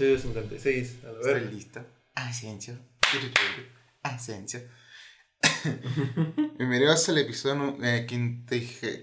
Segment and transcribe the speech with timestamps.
[0.00, 0.98] episodio 56.
[1.04, 1.36] A ver.
[1.36, 1.86] Estoy listo.
[2.14, 2.72] Ascenso.
[4.02, 4.58] Ascenso.
[6.58, 9.02] Bienvenidos al episodio eh, quintige-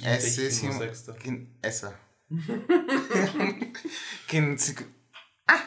[0.00, 1.14] esésimo- sexto.
[1.62, 1.92] Eso.
[5.50, 5.64] Ah,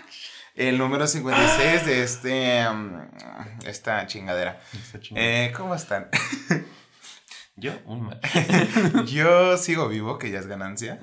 [0.55, 2.68] el número 56 de este.
[2.70, 3.02] um,
[3.66, 4.62] esta chingadera.
[4.99, 5.23] Chingón.
[5.23, 6.09] Eh, ¿Cómo están?
[7.55, 8.20] Yo, un mal.
[9.05, 10.99] Yo sigo vivo, que ya es ganancia.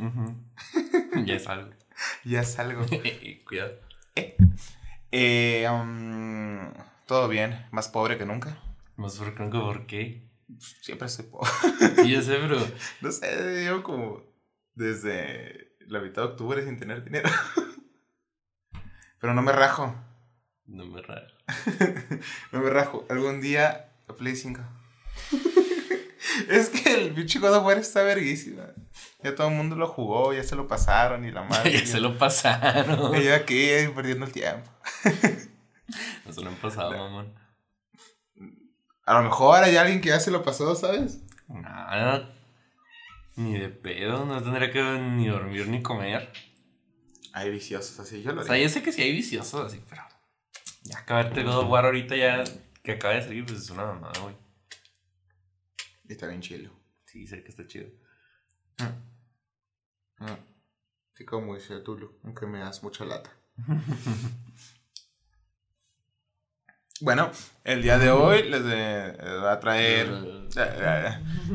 [1.24, 1.70] ya es algo.
[2.24, 2.84] Ya es algo.
[3.46, 3.78] Cuidado.
[5.10, 6.72] Eh, um,
[7.06, 8.58] Todo bien, más pobre que nunca.
[8.96, 10.28] Más por creo que por qué.
[10.82, 11.50] Siempre soy pobre.
[12.02, 12.58] Sí, yo sé, pero.
[13.00, 14.22] No sé, yo como
[14.74, 17.28] desde la mitad de octubre sin tener dinero.
[19.20, 19.94] Pero no me rajo.
[20.66, 21.26] No me raro.
[22.52, 23.06] No me rajo.
[23.08, 24.60] Algún día a Play 5.
[26.48, 28.64] es que el pinche God of War está verguísima.
[29.22, 31.72] Ya todo el mundo lo jugó, ya se lo pasaron y la madre.
[31.72, 33.14] ya se lo pasaron.
[33.16, 34.70] Y yo aquí eh, perdiendo el tiempo.
[36.26, 37.34] No se lo han pasado, mamón.
[39.06, 41.22] A lo mejor hay alguien que ya se lo pasó, ¿sabes?
[41.48, 42.30] Nada.
[43.36, 44.26] Ni de pedo.
[44.26, 46.30] No tendría que ni dormir ni comer.
[47.32, 48.64] Hay viciosos así, yo lo O sea, digo.
[48.66, 50.02] yo sé que sí hay viciosos así, pero.
[50.82, 52.44] Ya acabarte God of War ahorita ya
[52.82, 54.36] que acaba de salir, pues es una mamada, güey.
[56.06, 56.70] Está bien chilo.
[57.06, 57.88] Sí, sé que está chido.
[58.80, 60.36] Ah,
[61.14, 63.30] Sí, como dice Tulu, aunque me das mucha lata.
[67.00, 67.30] bueno,
[67.64, 70.08] el día de hoy les eh, eh, va a traer.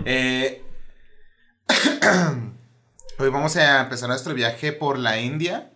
[0.05, 0.63] Eh,
[3.19, 5.73] hoy vamos a empezar nuestro viaje por la India.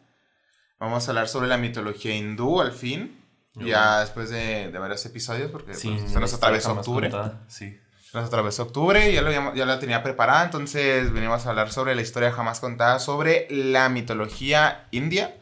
[0.80, 3.24] Vamos a hablar sobre la mitología hindú al fin.
[3.56, 7.12] Ya después de, de varios episodios, porque Sí, pues, se nos atravesó octubre.
[7.48, 7.80] Sí.
[8.18, 11.72] Nos atravesó octubre y ya, lo habíamos- ya la tenía preparada, entonces venimos a hablar
[11.72, 15.36] sobre la historia jamás contada, sobre la mitología india,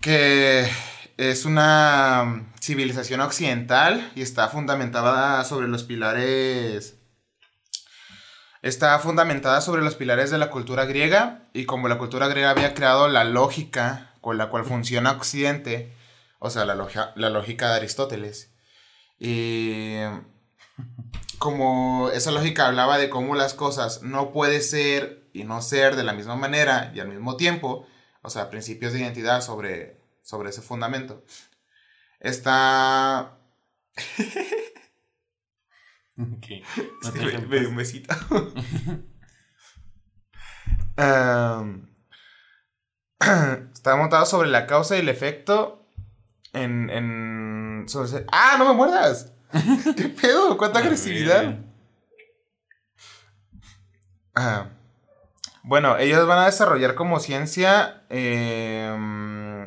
[0.00, 0.70] que
[1.16, 6.94] es una civilización occidental y está fundamentada sobre los pilares...
[8.62, 12.72] Está fundamentada sobre los pilares de la cultura griega y como la cultura griega había
[12.74, 15.92] creado la lógica con la cual funciona Occidente,
[16.38, 18.52] o sea, la, logia- la lógica de Aristóteles.
[19.18, 19.98] Y
[21.38, 26.02] como esa lógica hablaba de cómo las cosas no puede ser y no ser de
[26.04, 27.86] la misma manera y al mismo tiempo,
[28.22, 31.24] o sea, principios de identidad sobre, sobre ese fundamento.
[32.20, 33.36] Está...
[36.18, 36.46] Ok.
[37.04, 38.14] No te Sí, me- me dio un besito.
[40.96, 41.88] Am,
[43.72, 45.86] está montado sobre la causa y el efecto
[46.52, 46.90] en...
[46.90, 49.32] en sobre ¡Ah, no me muerdas!
[49.96, 50.56] ¿Qué pedo?
[50.58, 51.56] ¿Cuánta agresividad?
[55.62, 58.90] Bueno, ellos van a desarrollar como ciencia eh,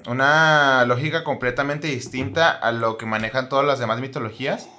[0.07, 4.69] una lógica completamente distinta a lo que manejan todas las demás mitologías.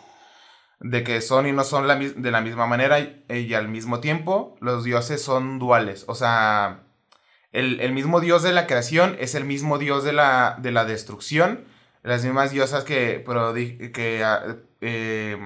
[0.81, 4.01] De que son y no son la de la misma manera y, y al mismo
[4.01, 6.05] tiempo los dioses son duales.
[6.09, 6.81] O sea,
[7.53, 10.85] el, el mismo dios de la creación es el mismo dios de la, de la
[10.85, 11.65] destrucción.
[12.03, 13.23] Las mismas diosas que
[14.25, 15.39] ah, eh,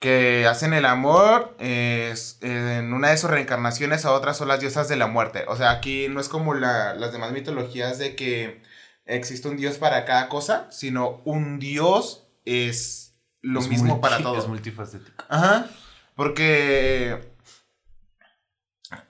[0.00, 4.88] que hacen el amor eh, en una de sus reencarnaciones a otras son las diosas
[4.88, 5.44] de la muerte.
[5.48, 8.60] O sea, aquí no es como la- las demás mitologías de que
[9.06, 14.18] existe un dios para cada cosa, sino un dios es lo Es mismo multi- para
[14.18, 14.38] todo.
[14.38, 15.24] Es multifacético.
[15.28, 15.66] Ajá.
[16.16, 17.32] Porque.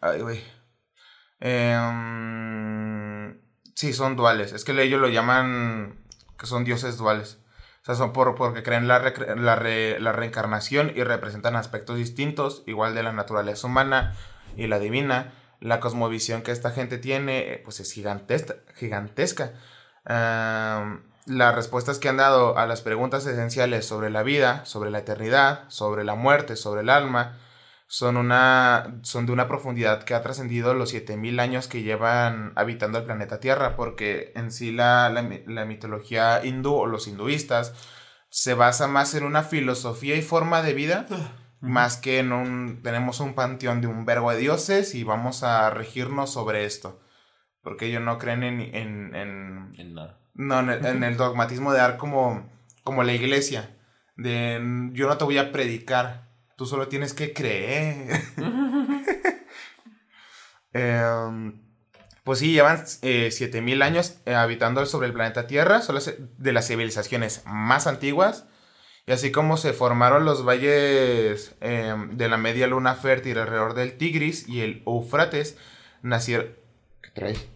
[0.00, 0.42] Ay, güey.
[2.04, 3.38] Em,
[3.74, 4.52] sí, son duales.
[4.52, 5.98] Es que ellos lo llaman.
[6.38, 7.38] Que son dioses duales.
[7.84, 8.98] O sea, son por, porque creen la,
[9.36, 14.14] la, re- la reencarnación y representan aspectos distintos, igual de la naturaleza humana
[14.56, 15.34] y la divina.
[15.60, 18.54] La cosmovisión que esta gente tiene, eh, pues es gigantesca.
[18.74, 19.52] gigantesca.
[21.26, 25.64] Las respuestas que han dado a las preguntas esenciales sobre la vida, sobre la eternidad,
[25.68, 27.38] sobre la muerte, sobre el alma,
[27.94, 32.98] son, una, son de una profundidad que ha trascendido los 7000 años que llevan habitando
[32.98, 37.72] el planeta Tierra, porque en sí la, la la mitología hindú o los hinduistas
[38.30, 41.06] se basa más en una filosofía y forma de vida,
[41.60, 45.70] más que en un, tenemos un panteón de un verbo de dioses y vamos a
[45.70, 47.00] regirnos sobre esto,
[47.62, 50.18] porque ellos no creen en, en, en, En nada.
[50.34, 52.50] no, en el, en el dogmatismo de dar como,
[52.82, 53.78] como la iglesia.
[54.16, 54.60] De
[54.94, 56.23] yo no te voy a predicar,
[56.56, 58.22] tú solo tienes que creer.
[60.72, 61.60] Em,
[62.24, 66.52] pues sí, llevan eh, 7000 años eh, habitando sobre el planeta Tierra, son las- de
[66.52, 68.46] las civilizaciones más antiguas.
[69.06, 73.98] Y así como se formaron los valles em, de la media luna fértil alrededor del
[73.98, 75.58] Tigris y el Eufrates,
[76.02, 76.56] nacieron.
[77.02, 77.46] ¿Qué traes?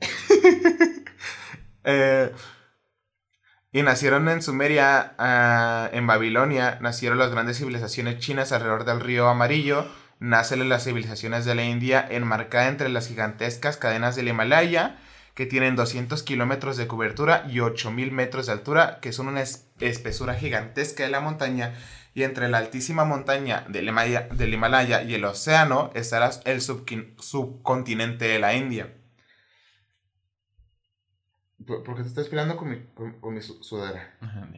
[1.84, 2.30] Eh,
[3.72, 9.28] y nacieron en Sumeria, ah, en Babilonia, nacieron las grandes civilizaciones chinas alrededor del río
[9.28, 9.86] Amarillo,
[10.18, 14.98] nacen las civilizaciones de la India enmarcada entre las gigantescas cadenas del Himalaya,
[15.34, 20.34] que tienen 200 kilómetros de cobertura y 8000 metros de altura, que son una espesura
[20.34, 21.74] gigantesca de la montaña,
[22.12, 28.26] y entre la altísima montaña del Himalaya, del Himalaya y el océano estará el subcontinente
[28.26, 28.92] de la India.
[31.70, 34.12] ¿Por, qué te estás peleando con mi, con, mi sudadera?
[34.20, 34.48] Ajá,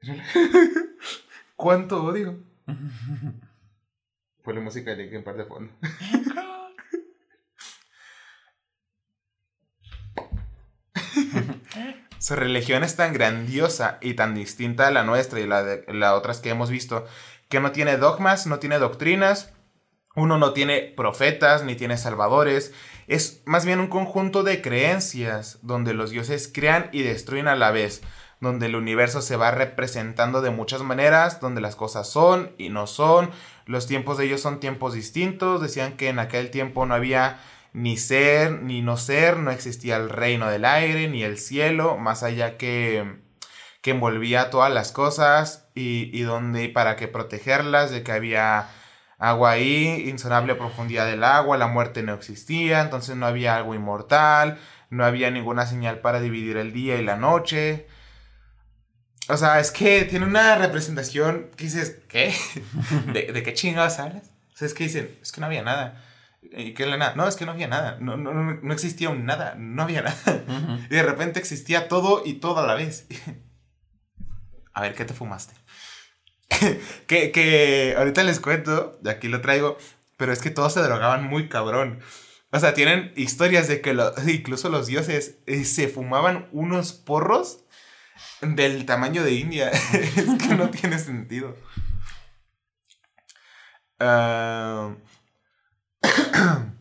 [1.54, 2.38] ¿Cuánto odio?
[4.42, 5.70] Fue la música de Linkin Park de fondo.
[12.18, 16.14] Su religión es tan grandiosa y tan distinta a la nuestra y la de las
[16.14, 17.06] otras que hemos visto,
[17.50, 19.52] que no tiene dogmas, no tiene doctrinas,
[20.18, 22.72] uno no tiene profetas ni tiene salvadores,
[23.06, 27.70] es más bien un conjunto de creencias donde los dioses crean y destruyen a la
[27.70, 28.02] vez,
[28.40, 32.86] donde el universo se va representando de muchas maneras, donde las cosas son y no
[32.86, 33.30] son,
[33.64, 37.40] los tiempos de ellos son tiempos distintos, decían que en aquel tiempo no había
[37.72, 42.22] ni ser ni no ser, no existía el reino del aire ni el cielo, más
[42.22, 43.20] allá que,
[43.82, 48.68] que envolvía todas las cosas y, y donde para que protegerlas, de que había
[49.18, 54.58] agua ahí, insonable profundidad del agua, la muerte no existía, entonces no había algo inmortal,
[54.90, 57.86] no había ninguna señal para dividir el día y la noche.
[59.28, 62.34] O sea, es que tiene una representación que dices, ¿qué?
[63.12, 64.30] ¿De, qué chingados hablas?
[64.54, 66.02] O sea, es que dicen, es que no había nada.
[66.40, 67.14] ¿Y qué nada?
[67.14, 67.98] No, es que no había nada.
[68.00, 69.54] No, no, no existía un nada.
[69.56, 70.16] No había nada.
[70.88, 73.06] Y de repente existía todo y todo a la vez.
[74.72, 75.57] a ver, ¿qué te fumaste?
[77.06, 79.78] que, que ahorita les cuento, de aquí lo traigo,
[80.16, 82.00] pero es que todos se drogaban muy cabrón.
[82.50, 83.90] O sea, tienen historias de que
[84.26, 87.64] incluso los dioses eh, se fumaban unos porros
[88.40, 89.70] del tamaño de India.
[89.92, 91.56] es que no tiene sentido.
[94.00, 94.94] Ah,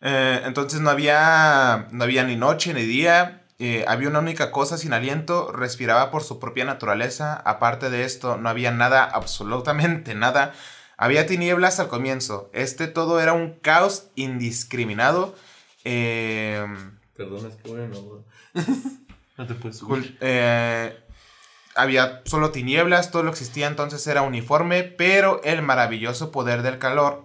[0.00, 3.43] eh, entonces no había, no había ni noche ni día.
[3.58, 7.34] Eh, había una única cosa sin aliento, respiraba por su propia naturaleza.
[7.44, 10.52] Aparte de esto, no había nada, absolutamente nada.
[10.96, 12.50] Había tinieblas al comienzo.
[12.52, 15.34] Este todo era un caos indiscriminado.
[15.84, 16.64] Eh,
[17.16, 18.24] Perdona, es que bueno,
[19.36, 19.82] no te puedes
[20.20, 20.96] eh,
[21.74, 26.78] había solo tinieblas, todo lo que existía entonces era uniforme, pero el maravilloso poder del
[26.78, 27.23] calor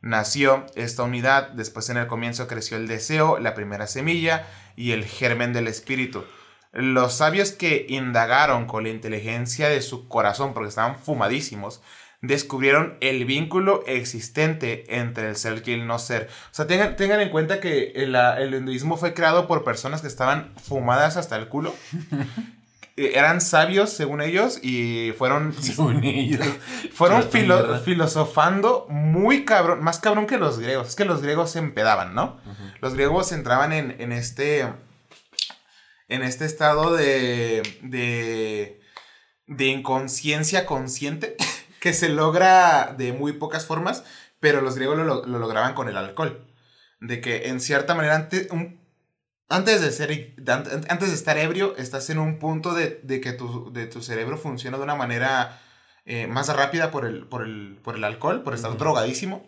[0.00, 1.50] nació esta unidad.
[1.50, 6.24] Después en el comienzo creció el deseo, la primera semilla y el germen del espíritu.
[6.72, 11.82] Los sabios que indagaron con la inteligencia de su corazón, porque estaban fumadísimos,
[12.22, 16.28] descubrieron el vínculo existente entre el ser y el no ser.
[16.50, 20.08] O sea, tengan, tengan en cuenta que el, el hinduismo fue creado por personas que
[20.08, 21.74] estaban fumadas hasta el culo
[23.06, 26.46] eran sabios según ellos y fueron según ellos.
[26.92, 27.24] fueron
[27.84, 30.88] filosofando muy cabrón más cabrón que los griegos.
[30.88, 32.40] Es que los griegos se empedaban no
[32.80, 34.66] los griegos entraban en, este
[36.08, 38.80] en este estado de de
[39.46, 41.36] de inconsciencia consciente
[41.80, 44.04] que se logra de muy pocas formas
[44.40, 46.46] pero los griegos lo, lograban con el alcohol.
[47.00, 48.79] De que en cierta manera antes, un,
[49.50, 50.34] antes de, ser,
[50.88, 54.78] antes de estar ebrio, estás en un punto de, que tu, de tu cerebro funciona
[54.78, 55.60] de una manera
[56.06, 59.44] eh, más rápida por el, por, el, alcohol, por estar drogadísimo.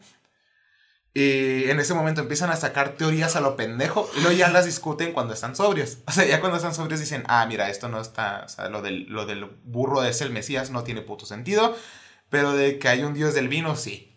[1.15, 4.65] Y en ese momento empiezan a sacar teorías a lo pendejo y luego ya las
[4.65, 5.99] discuten cuando están sobrios.
[6.09, 8.83] O sea, ya cuando están sobrios dicen, ah, mira, esto no está, o sea, lo
[8.83, 11.77] del, lo del burro es el Mesías no tiene puto sentido,
[12.29, 14.13] pero de que hay un dios del vino, sí.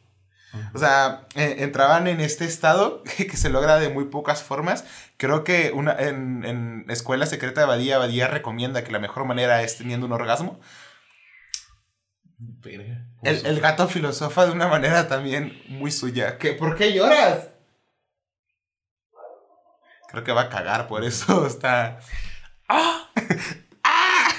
[0.74, 4.86] O sea, eh, entraban en este estado que se logra de muy pocas formas.
[5.18, 9.62] Creo que una, en, en Escuela Secreta de Badía, Badía recomienda que la mejor manera
[9.64, 10.60] es teniendo un orgasmo.
[13.24, 16.38] El, el, gato filosofa de una manera también muy suya.
[16.38, 17.48] ¿Qué, ¿Por qué lloras?
[20.10, 22.00] Creo que va a cagar, por eso está...
[22.68, 23.10] ¡Ah!
[23.84, 24.30] ¡Ah!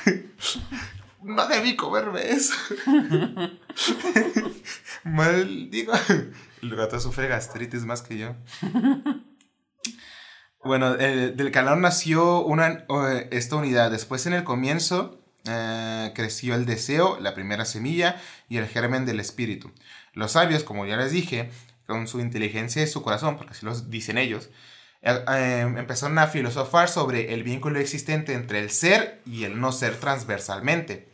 [1.23, 2.55] No debí comerme eso.
[5.05, 5.93] Maldigo.
[6.63, 8.37] El gato sufre gastritis más que yo.
[10.67, 12.85] Bueno, del calor nació una,
[13.31, 13.91] esta unidad.
[13.91, 19.21] Después en el comienzo eh, creció el deseo, la primera semilla y el germen del
[19.21, 19.71] espíritu.
[20.13, 21.51] Los sabios, como ya les dije,
[21.87, 24.51] con su inteligencia y su corazón, porque así lo dicen ellos,
[25.03, 29.71] eh, eh, empezaron a filosofar sobre el vínculo existente entre el ser y el no
[29.71, 31.09] ser transversalmente.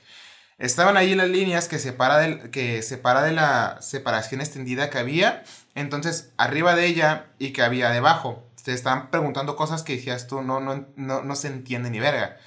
[0.58, 5.44] Estaban ahí las líneas que separa, del, que separa de la separación extendida que había.
[5.74, 8.48] Entonces, arriba de ella y que había debajo.
[8.62, 12.38] Te estaban preguntando cosas que decías tú, no, no, no, no se entiende ni verga.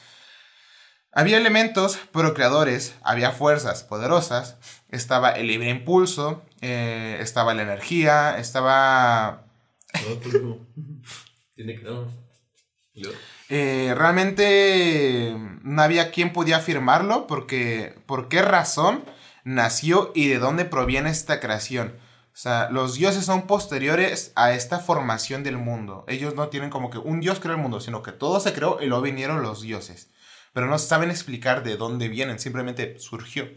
[1.12, 4.58] Había elementos procreadores, había fuerzas poderosas,
[4.90, 9.46] estaba el libre impulso, eh, estaba la energía, estaba...
[11.56, 11.88] Tiene que...
[13.50, 19.06] Eh, realmente no había quien podía afirmarlo porque por qué razón
[19.44, 21.96] nació y de dónde proviene esta creación.
[22.36, 26.04] O sea, los dioses son posteriores a esta formación del mundo.
[26.10, 28.80] Ellos no tienen como que un dios creó el mundo, sino que todo se creó
[28.82, 30.10] y luego vinieron los dioses.
[30.52, 33.48] Pero no saben explicar de dónde vienen, simplemente surgió.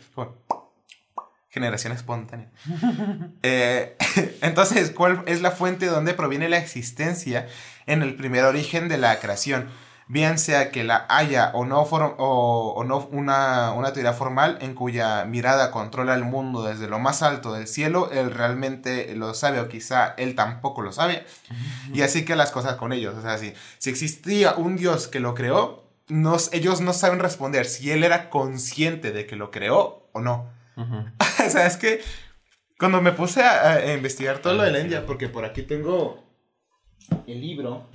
[1.48, 2.52] generación espontánea.
[3.42, 3.96] Eh,
[4.42, 7.48] entonces, ¿cuál es la fuente de dónde proviene la existencia
[7.86, 9.68] en el primer origen de la creación?
[10.08, 15.24] Bien sea que la haya o no, o, no una, una, teoría formal en cuya
[15.26, 19.68] mirada controla el mundo desde lo más alto del cielo, él realmente lo sabe o
[19.68, 21.24] quizá él tampoco lo sabe.
[21.92, 25.20] Y así que las cosas con ellos, o sea, si, si existía un Dios que
[25.20, 30.08] lo creó, nos, ellos no saben responder si él era consciente de que lo creó
[30.12, 30.50] o no.
[30.76, 32.00] o sea, es que
[32.78, 36.24] cuando me puse a, investigar todo lo de la India, porque por aquí tengo
[37.26, 37.88] el libro.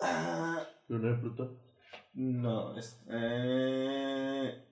[0.00, 1.58] Ah, ¿No es Plutón?
[2.14, 3.00] No, es.
[3.10, 4.62] Eh...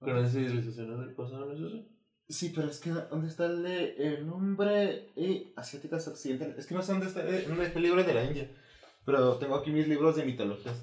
[0.00, 1.84] ¿Pero es civilizaciones del pasado, no es eso?
[2.28, 6.58] Sí, pero es que ¿dónde está el, de, el nombre eh, asiáticas occidentales?
[6.58, 8.50] Es que no sé dónde está, eh, dónde está el libro de la India.
[9.04, 10.76] Pero tengo aquí mis libros de mitologías.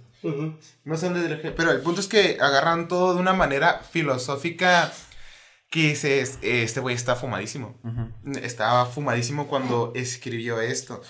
[0.84, 1.54] No sé dónde.
[1.56, 4.92] Pero el punto es que agarran todo de una manera filosófica
[5.70, 7.80] que dices, este güey está fumadísimo.
[8.42, 11.02] Estaba fumadísimo cuando escribió esto.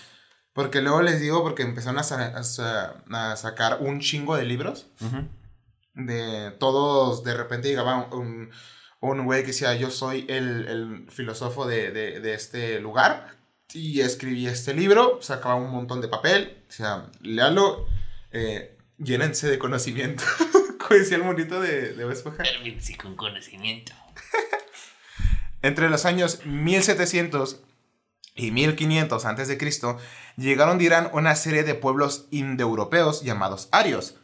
[0.56, 4.88] Porque luego les digo, porque empezaron a, sacar un chingo de libros.
[5.94, 8.52] De todos, de repente llegaba un,
[9.02, 13.36] un güey que decía, yo soy el, el filósofo de, de, de, este lugar.
[13.74, 17.86] Y escribí este libro, sacaba un montón de papel, o sea, léalo,
[18.32, 20.24] eh, llénense de conocimiento.
[20.80, 22.46] Como decía el monito de, de Esponja.
[22.98, 23.92] con conocimiento.
[25.62, 27.65] Entre los años 1700
[28.36, 29.58] y 1500 a.C.,
[30.36, 34.16] llegaron de Irán una serie de pueblos indoeuropeos llamados arios,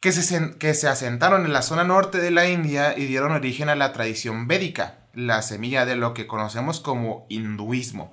[0.00, 3.70] que se, que se asentaron en la zona norte de la India y dieron origen
[3.70, 8.12] a la tradición védica, la semilla de lo que conocemos como hinduismo.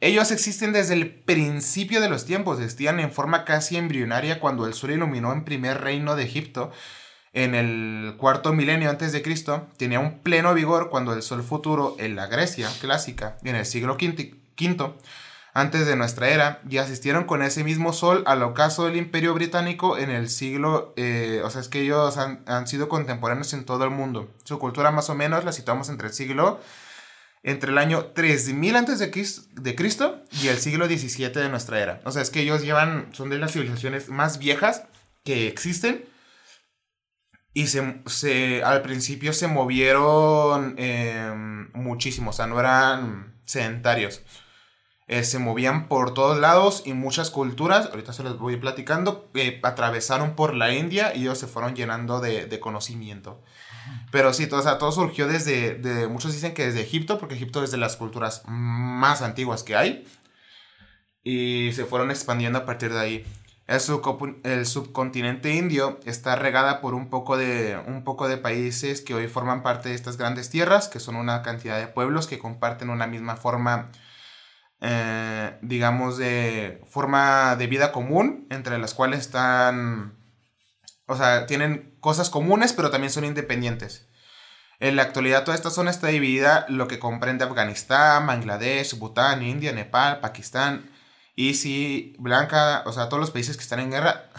[0.00, 4.74] Ellos existen desde el principio de los tiempos, existían en forma casi embrionaria cuando el
[4.74, 6.72] sol iluminó en primer reino de Egipto
[7.34, 11.96] en el cuarto milenio antes de Cristo, tenía un pleno vigor cuando el sol futuro
[11.98, 14.94] en la Grecia clásica, en el siglo V,
[15.52, 19.98] antes de nuestra era, y asistieron con ese mismo sol al ocaso del Imperio Británico
[19.98, 23.90] en el siglo, eh, o sea, es que ellos han, sido contemporáneos en todo el
[23.90, 24.32] mundo.
[24.44, 26.60] Su cultura más o menos la situamos entre el siglo,
[27.42, 32.00] entre el año 3000 antes de Cristo y el siglo XVII de nuestra era.
[32.04, 34.84] O sea, es que ellos llevan, son de las civilizaciones más viejas
[35.24, 36.13] que existen
[37.54, 44.22] y se, al principio se movieron em, muchísimo, o sea, no eran sedentarios.
[45.06, 49.60] Eh, se movían por todos lados y muchas culturas, ahorita se los voy platicando, eh,
[49.62, 53.40] atravesaron por la India y ellos se fueron llenando de, conocimiento.
[54.10, 57.70] Pero sí, todo, todo surgió desde, de, muchos dicen que desde Egipto, porque Egipto es
[57.70, 60.08] de las culturas más antiguas que hay.
[61.22, 63.26] Y se fueron expandiendo a partir de ahí.
[63.66, 69.26] El, subcontinente indio está regada por un poco, de, un poco de países que hoy
[69.26, 73.06] forman parte de estas grandes tierras, que son una cantidad de pueblos que comparten una
[73.06, 73.90] misma forma,
[74.80, 80.18] eh, digamos, de forma de vida común, entre las cuales están,
[81.06, 84.08] o sea, tienen cosas comunes, pero también son independientes.
[84.78, 89.72] En la actualidad toda esta zona está dividida, lo que comprende Afganistán, Bangladesh, Bután, India,
[89.72, 90.90] Nepal, Pakistán,
[91.36, 94.30] y si Blanca, o sea, todos los países que están en guerra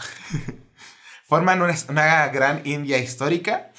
[1.26, 3.72] forman una, gran India histórica.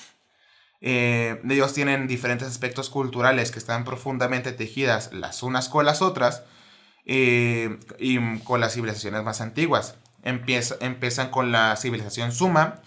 [0.81, 6.43] Eh, ellos tienen diferentes aspectos culturales que están profundamente tejidas las unas con las otras
[7.05, 9.95] eh, y con las civilizaciones más antiguas.
[10.23, 12.81] Empieza, empiezan con la civilización suma,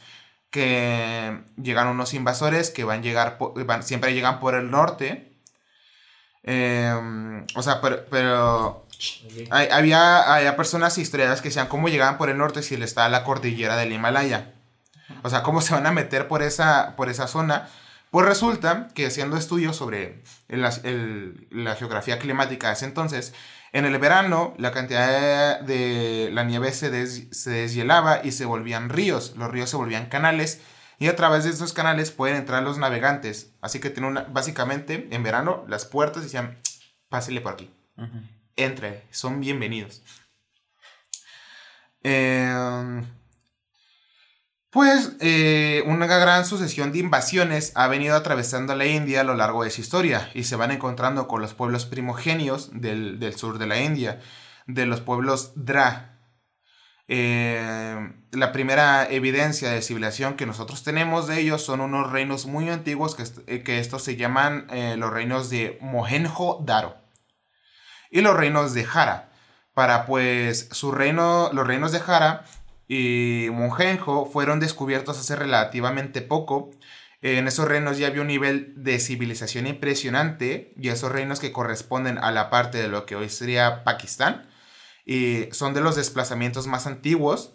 [0.51, 3.39] que llegan unos invasores que van a llegar,
[3.83, 5.33] siempre llegan por el norte.
[6.45, 8.87] Eh, o sea, pero
[9.51, 13.25] había, había personas historiadas que decían cómo llegaban por el norte si le estaba la
[13.25, 14.53] cordillera del Himalaya.
[15.23, 17.69] O sea, cómo se van a meter por esa, por esa zona.
[18.11, 23.35] Pues resulta que haciendo estudios sobre la geografía climática de ese entonces,
[23.73, 29.35] en el verano la cantidad de, la nieve se, se deshielaba y se volvían ríos.
[29.37, 30.61] Los ríos se volvían canales
[30.99, 33.53] y a través de esos canales pueden entrar los navegantes.
[33.61, 36.59] Así que tiene una, básicamente en verano las puertas decían,
[37.09, 37.71] pásele por aquí
[38.65, 40.03] entre, son bienvenidos.
[42.03, 43.03] Eh,
[44.71, 49.65] pues eh, una gran sucesión de invasiones ha venido atravesando la India a lo largo
[49.65, 53.81] de su historia y se van encontrando con los pueblos primogenios del, sur de la
[53.81, 54.21] India,
[54.69, 56.21] de los pueblos Dra.
[57.09, 62.69] Eh, la primera evidencia de civilización que nosotros tenemos de ellos son unos reinos muy
[62.69, 67.00] antiguos que, eh, estos se llaman los reinos de Mohenjo-Daro
[68.11, 69.31] y los reinos de Jara.
[69.75, 72.45] Para pues su reino, los reinos de Jara
[72.89, 76.71] y Monjenjo fueron descubiertos hace relativamente poco.
[77.23, 82.19] En esos reinos ya había un nivel de civilización impresionante y esos reinos que corresponden
[82.19, 84.49] a la parte de lo que hoy sería Pakistán
[85.05, 87.53] y son de los desplazamientos más antiguos.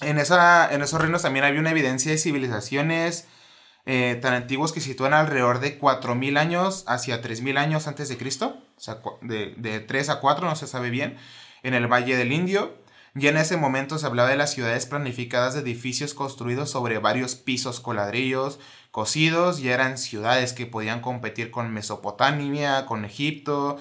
[0.00, 3.26] En, esa, en esos reinos también había una evidencia de civilizaciones
[3.86, 8.58] eh, tan antiguos que sitúan alrededor de 4.000 años hacia 3.000 años antes de Cristo,
[8.76, 11.16] o sea, de, de 3 a 4, no se sabe bien,
[11.62, 12.76] en el Valle del Indio.
[13.14, 17.34] Ya en ese momento se hablaba de las ciudades planificadas de edificios construidos sobre varios
[17.34, 23.78] pisos con ladrillos cocidos, y eran ciudades que podían competir con Mesopotamia, con Egipto.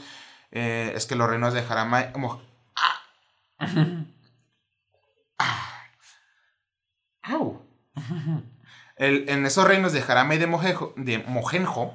[0.51, 1.63] Eh, es que los reinos de
[8.99, 11.93] En esos reinos de Jarama y de, Mojenjo, de Mojenjo,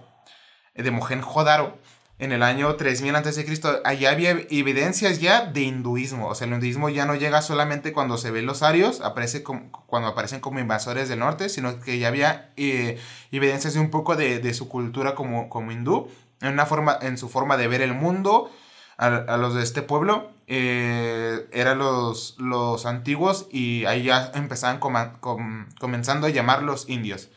[0.75, 1.79] de Mojenjodaro,
[2.23, 6.29] en el año 3000 a.C., allá había evidencias ya de hinduismo.
[6.29, 10.09] O sea, el hinduismo ya no llega solamente cuando se ven los arios, aparece cuando
[10.09, 13.01] aparecen como invasores del norte, sino que ya había eh,
[13.33, 16.09] evidencias de un poco de, su cultura como, como hindú,
[16.41, 18.53] en, una forma, en su forma de ver el mundo.
[18.99, 26.27] A, los de este pueblo eh, eran los, los antiguos y ahí ya empezaban comenzando
[26.27, 27.31] a llamarlos indios.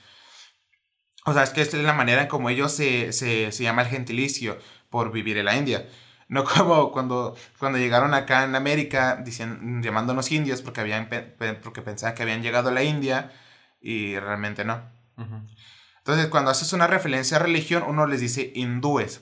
[1.26, 3.84] O sea, es que esta es la manera en como ellos se, se, se llama
[3.84, 4.58] el gentilicio
[4.90, 5.88] por vivir en la India.
[6.28, 11.08] No como cuando, cuando llegaron acá en América diciendo, llamándonos indios porque, habían,
[11.64, 13.32] porque pensaban que habían llegado a la India
[13.80, 14.82] y realmente no.
[16.00, 19.22] Entonces, cuando haces una referencia a religión, uno les dice hindúes.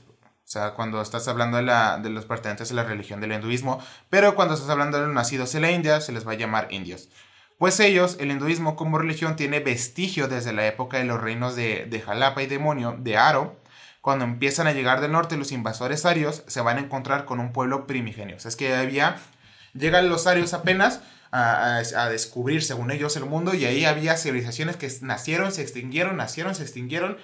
[0.54, 3.84] O sea, cuando estás hablando de, la, de los pertenecientes a la religión del hinduismo,
[4.12, 6.68] pero cuando estás hablando de los nacidos en la India, se les va a llamar
[6.70, 7.10] indios.
[7.58, 11.88] Pues ellos, el hinduismo como religión, tiene vestigio desde la época de los reinos de,
[11.88, 13.56] de Jalapa y demonio, de Aro.
[14.02, 17.52] Cuando empiezan a llegar del norte los invasores arios, se van a encontrar con un
[17.52, 18.36] pueblo primigenio.
[18.36, 19.16] O sea, es que había,
[19.74, 24.78] llegan los arios apenas a, a, descubrir, según ellos, el mundo, y ahí había civilizaciones
[24.78, 27.18] que nacieron, se extinguieron, nacieron, se extinguieron,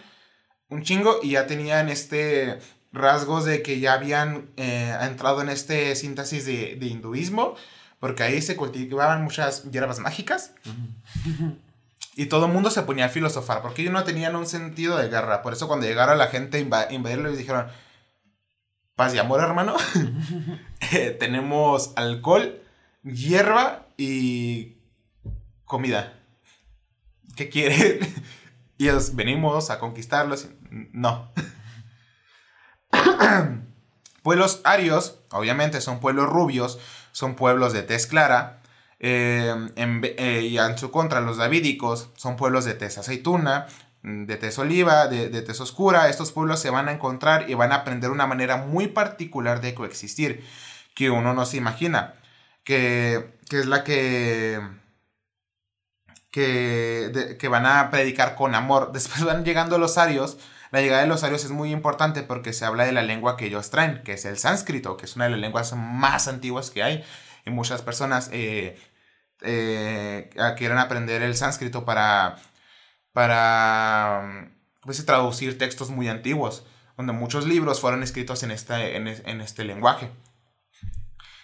[0.68, 2.58] un chingo, y ya tenían este
[2.92, 7.56] rasgos de que ya habían eh, entrado en este síntesis de, de hinduismo
[8.00, 10.54] porque ahí se cultivaban muchas hierbas mágicas.
[12.16, 15.10] Y todo el mundo se ponía a filosofar, porque ellos no tenían un sentido de
[15.10, 15.42] guerra.
[15.42, 17.68] Por eso cuando llegaron la gente a invadirlo, les dijeron,
[18.96, 19.76] paz y amor, hermano.
[20.94, 22.64] Eh, tenemos alcohol,
[23.04, 24.78] hierba y
[25.66, 26.18] comida.
[27.36, 28.00] ¿Qué quieren?
[28.78, 30.48] y ellos, venimos a conquistarlos.
[30.94, 31.30] No.
[34.24, 36.80] pueblos arios, obviamente son pueblos rubios,
[37.12, 38.62] son pueblos de tez clara.
[39.02, 43.68] Eh, eh, y en su contra, los davídicos son pueblos de tez aceituna,
[44.04, 46.10] de tez oliva, de, de tez oscura.
[46.10, 49.74] Estos pueblos se van a encontrar y van a aprender una manera muy particular de
[49.74, 50.46] coexistir
[50.96, 52.14] que uno no se imagina.
[52.64, 54.60] Que, es la que,
[56.30, 58.92] que, que van a predicar con amor.
[58.94, 60.38] Después van llegando los arios
[60.72, 63.46] la llegada de los arios es muy importante porque se habla de la lengua que
[63.46, 66.84] ellos traen, que es el sánscrito, que es una de las lenguas más antiguas que
[66.84, 67.04] hay.
[67.46, 68.78] Y muchas personas eh,
[69.42, 72.38] eh, quieren aprender el sánscrito para,
[73.14, 74.52] para
[74.82, 76.66] pues, traducir textos muy antiguos,
[76.98, 80.12] donde muchos libros fueron escritos en este, en este lenguaje.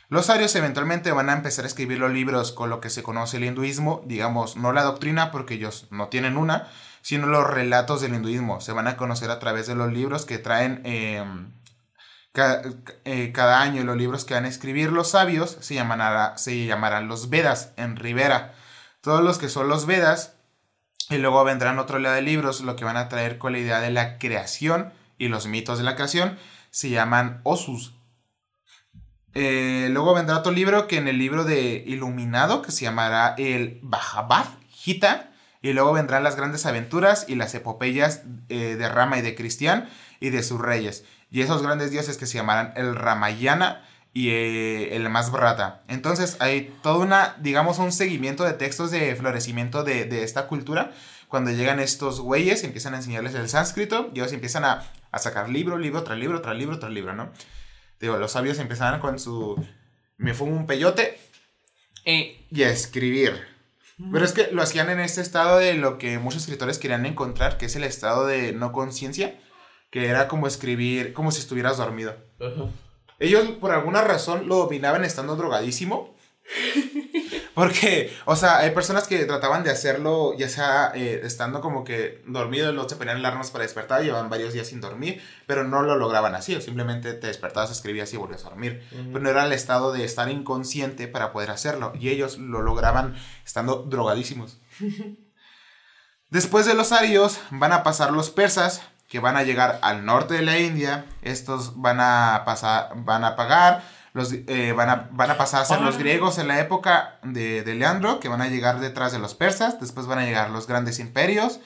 [0.08, 3.38] Los arios eventualmente van a empezar a escribir los libros con lo que se conoce
[3.38, 6.68] el hinduismo, digamos, no la doctrina porque ellos no tienen una,
[7.02, 8.62] sino los relatos del hinduismo.
[8.62, 11.52] Se van a conocer a través de los libros que traen em,
[13.06, 13.84] eh, cada año.
[13.84, 15.76] Los libros que van a escribir los sabios se,
[16.36, 18.54] se llamarán los Vedas en Rivera.
[19.02, 20.36] Todos los que son los Vedas,
[21.10, 23.80] y luego vendrán otro lado de libros, lo que van a traer con la idea
[23.80, 26.38] de la creación y los mitos de la creación,
[26.72, 27.95] se llaman Osus.
[29.36, 33.80] Eh, luego vendrá otro libro que en el libro de Iluminado, que se llamará el
[33.84, 35.30] Bhagavad Gita,
[35.62, 39.90] y luego vendrán las grandes aventuras y las epopeyas eh, de Rama y de Cristian
[40.20, 41.04] y de sus reyes.
[41.32, 45.82] Y esos grandes dioses que se llamarán el Ramayana y eh, el más brata.
[45.90, 50.94] Entonces hay todo una, digamos, un seguimiento de textos de florecimiento de, esta cultura.
[51.28, 55.50] Cuando llegan estos güeyes, empiezan a enseñarles el sánscrito y ellos empiezan a, a sacar
[55.50, 57.32] libro, libro, tras libro, tras libro, tras libro, ¿no?
[58.00, 59.56] Digo, los sabios empezaron con su...
[60.18, 61.18] Me fumo un peyote
[62.06, 63.48] Eh, y a escribir.
[64.12, 67.58] Pero es que lo hacían en este estado de lo que muchos escritores querían encontrar,
[67.58, 69.40] que es el estado de no conciencia,
[69.90, 72.16] que era como escribir como si estuvieras dormido.
[73.20, 76.16] Ellos por alguna razón lo dominaban estando drogadísimo.
[77.56, 82.22] Porque, o sea, hay personas que trataban de hacerlo, ya sea eh, estando como que
[82.28, 85.96] dormido, luego se ponían alarmas para despertar, llevaban varios días sin dormir, pero no lo
[85.96, 88.86] lograban así, o simplemente te despertabas, escribías y volvías a dormir.
[88.92, 93.16] Pero no era el estado de estar inconsciente para poder hacerlo, y ellos lo lograban
[93.46, 94.60] estando drogadísimos.
[96.30, 100.34] Después de los arios van a pasar los persas, que van a llegar al norte
[100.34, 103.84] de la India, estos van a pasar, van a pagar
[104.16, 107.64] los, eh, van, a, van, a, pasar a ser los griegos en la época de,
[107.64, 110.68] de, Leandro, que van a llegar detrás de los persas, después van a llegar los
[110.68, 111.60] grandes imperios,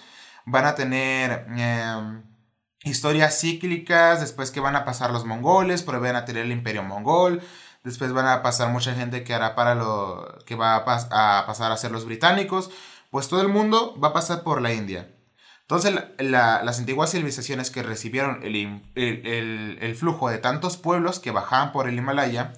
[0.45, 2.21] van a tener eh,
[2.83, 6.81] historias cíclicas, después que van a pasar los mongoles, pero van a tener el imperio
[6.81, 7.43] mongol,
[7.83, 11.43] después van a pasar mucha gente que hará para lo que va a, pas a
[11.45, 12.71] pasar a ser los británicos,
[13.11, 15.07] pues todo el mundo va a pasar por la India.
[15.69, 21.87] Entonces, la, las antiguas civilizaciones que recibieron el, flujo de tantos pueblos que bajaban por
[21.87, 22.53] el Himalaya,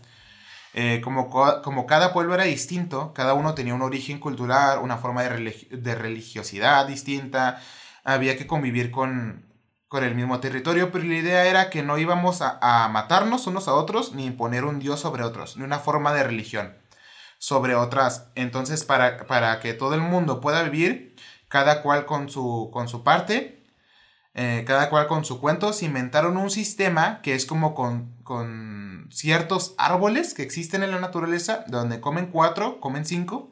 [0.73, 5.95] eh, como, cada pueblo era distinto, cada uno tenía un origen cultural, una forma de,
[5.95, 7.61] religiosidad distinta,
[8.05, 9.45] había que convivir con,
[9.91, 14.13] el mismo territorio, pero la idea era que no íbamos a, matarnos unos a otros,
[14.13, 16.77] ni imponer un dios sobre otros, ni una forma de religión
[17.39, 18.27] sobre otras.
[18.35, 21.11] Entonces, para que todo el mundo pueda vivir,
[21.51, 23.61] cada cual con su, con su parte,
[24.33, 29.09] eh, cada cual con su cuento, se inventaron un sistema que es como con, con
[29.11, 33.51] ciertos árboles que existen en la naturaleza, donde comen cuatro, comen cinco,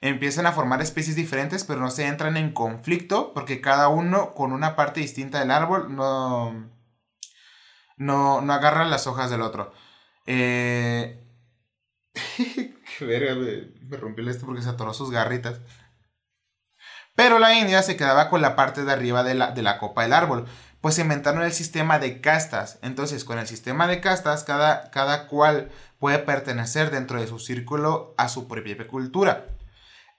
[0.00, 4.52] empiezan a formar especies diferentes, pero no se entran en conflicto, porque cada uno con
[4.52, 6.70] una parte distinta del árbol no,
[7.96, 9.72] no, no agarra las hojas del otro.
[10.26, 11.18] Eh...
[12.98, 15.60] Qué verga, me, me rompió esto porque se atoró sus garritas.
[17.14, 20.02] Pero la India se quedaba con la parte de arriba de la, de la copa
[20.02, 20.46] del árbol,
[20.80, 22.78] pues inventaron el sistema de castas.
[22.82, 28.14] Entonces, con el sistema de castas, cada, cada cual puede pertenecer dentro de su círculo
[28.18, 29.46] a su propia cultura,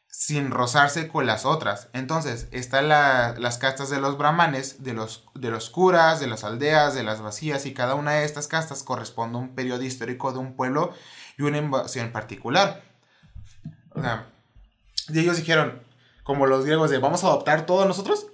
[0.08, 1.90] sin rozarse con las otras.
[1.92, 6.94] Entonces, están las castas de los brahmanes, de los, de los curas, de las aldeas,
[6.94, 10.40] de las vacías, y cada una de estas castas corresponde a un periodo histórico de
[10.40, 10.94] un pueblo
[11.38, 12.82] y una invasión particular.
[13.90, 14.28] O sea,
[15.10, 15.84] y ellos dijeron,
[16.24, 18.28] como los griegos de vamos a adoptar todos nosotros.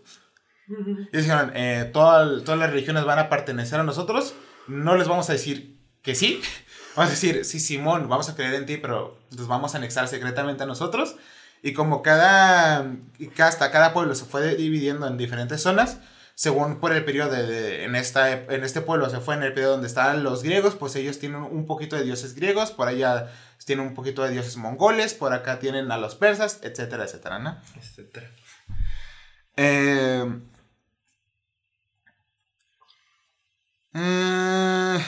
[1.12, 4.36] Y dijeron, eh, todas, todas las religiones van a pertenecer a nosotros.
[4.67, 6.41] No les vamos a decir que sí.
[6.95, 10.08] Vamos a decir, sí, Simón, vamos a creer en ti, pero nos vamos a anexar
[10.10, 11.15] secretamente a nosotros.
[11.62, 12.93] Y como cada
[13.36, 15.99] casta, cada pueblo se fue dividiendo en diferentes zonas,
[16.39, 19.73] según por el periodo de, en, esta, en este pueblo se fue en el periodo
[19.73, 23.30] donde estaban los griegos, pues ellos tienen un poquito de dioses griegos, por allá
[23.65, 27.62] tienen un poquito de dioses mongoles, por acá tienen a los persas, etcétera, etcétera, ¿no?
[27.75, 28.32] Etcétera.
[29.58, 30.39] Eh,
[33.95, 35.06] eh,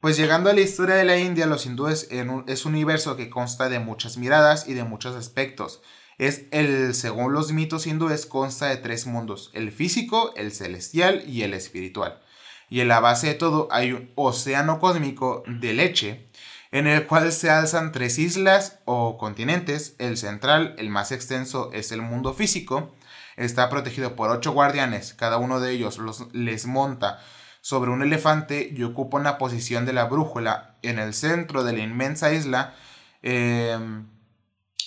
[0.00, 3.70] pues llegando a la historia de la India, los hindúes es un universo que consta
[3.70, 5.80] de muchas miradas y de muchos aspectos.
[6.20, 11.44] Es el, según los mitos hindúes, consta de tres mundos, el físico, el celestial y
[11.44, 12.20] el espiritual.
[12.68, 16.28] Y en la base de todo hay un océano cósmico de leche,
[16.72, 19.94] en el cual se alzan tres islas o continentes.
[19.96, 22.94] El central, el más extenso, es el mundo físico.
[23.38, 27.18] Está protegido por ocho guardianes, cada uno de ellos los, les monta
[27.62, 31.82] sobre un elefante y ocupa una posición de la brújula en el centro de la
[31.82, 32.74] inmensa isla.
[33.22, 33.78] Eh,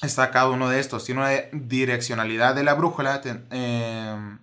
[0.04, 1.06] está cada uno de estos.
[1.06, 3.22] Tiene una direccionalidad de la brújula.
[3.24, 4.40] Em,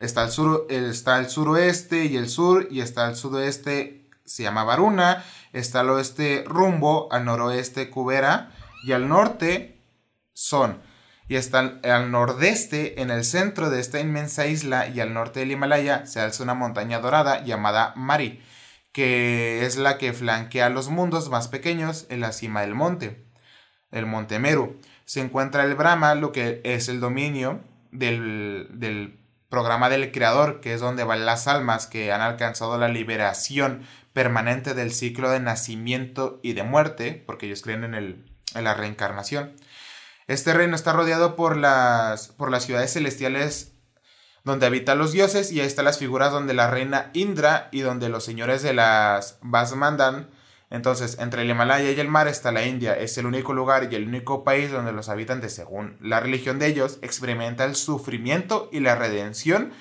[0.00, 2.68] está, el sur, está suroeste y el sur.
[2.70, 5.24] Y está el sudoeste, se llama Varuna.
[5.52, 7.08] Está al oeste Rumbo.
[7.12, 8.52] Al noroeste Cubera.
[8.84, 9.80] Y al norte
[10.32, 10.82] Son.
[11.28, 15.52] Y está al, nordeste, en el centro de esta inmensa isla y al norte del
[15.52, 18.42] Himalaya, se alza una montaña dorada llamada Mari,
[18.92, 23.31] que es la que flanquea los mundos más pequeños en la cima del monte
[23.92, 24.80] el Monte Meru.
[25.04, 27.60] Se encuentra el Brahma, lo que es el dominio
[27.92, 33.86] del, programa del Creador, que es donde van las almas que han alcanzado la liberación
[34.14, 38.24] permanente del ciclo de nacimiento y de muerte, porque ellos creen en, el,
[38.54, 39.54] en la reencarnación.
[40.26, 43.72] Este reino está rodeado por las, por las ciudades celestiales
[44.44, 48.08] donde habitan los dioses y ahí están las figuras donde la reina Indra y donde
[48.08, 50.28] los señores de las Vasmandan
[50.72, 52.94] entonces, entre el Himalaya y el mar está la India.
[52.94, 56.66] Es el único lugar y el único país donde los habitantes, según la religión de
[56.66, 59.72] ellos, experimentan el sufrimiento y la redención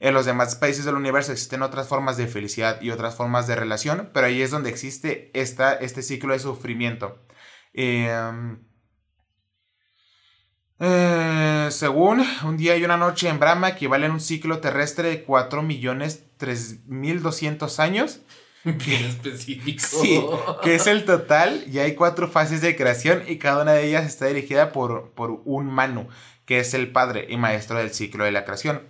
[0.00, 3.56] En los demás países del universo existen otras formas de felicidad y otras formas de
[3.56, 7.24] relación, pero ahí es donde existe esta, este ciclo de sufrimiento.
[7.72, 8.58] Em,
[10.80, 15.22] eh, según un día y una noche en Brahma equivalen a un ciclo terrestre de
[15.24, 18.20] 4 millones 3.200 años.
[18.84, 19.80] Bien específico.
[19.80, 20.20] Sí,
[20.62, 24.04] que es el total y hay cuatro fases de creación y cada una de ellas
[24.04, 26.08] está dirigida por, por un Manu,
[26.46, 28.82] que es el padre y maestro del ciclo de la creación.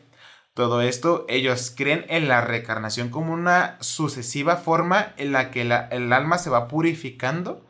[0.54, 5.72] Todo esto, ellos creen en la reencarnación como una sucesiva forma en la que el
[6.12, 7.66] alma se va purificando.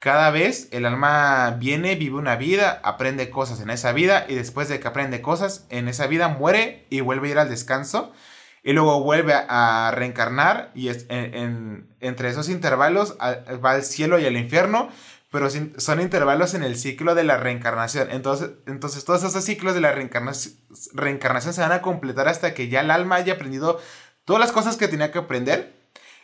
[0.00, 4.68] Cada vez el alma viene, vive una vida, aprende cosas en esa vida y después
[4.68, 8.12] de que aprende cosas en esa vida muere y vuelve a ir al descanso
[8.66, 14.90] y luego vuelve a, reencarnar y entre esos intervalos va al cielo y al infierno
[15.30, 18.10] pero son intervalos en el ciclo de la reencarnación.
[18.10, 20.54] Entonces, entonces todos esos ciclos de la reencarnación,
[20.94, 23.78] reencarnación se van a completar hasta que ya el alma haya aprendido
[24.24, 25.74] todas las cosas que tenía que aprender.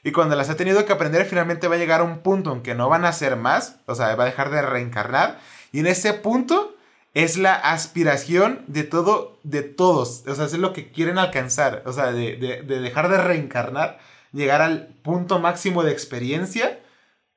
[0.03, 2.63] Y cuando las ha tenido que aprender, finalmente va a llegar a un punto en
[2.63, 5.39] que no van a ser más, o sea, va a dejar de reencarnar.
[5.73, 6.72] Y en ese punto
[7.15, 10.25] es la aspiración de todo, de todos.
[10.27, 11.83] O sea, es lo que quieren alcanzar.
[11.87, 13.99] O sea, de, de, de dejar de reencarnar,
[14.33, 16.81] llegar al punto máximo de experiencia.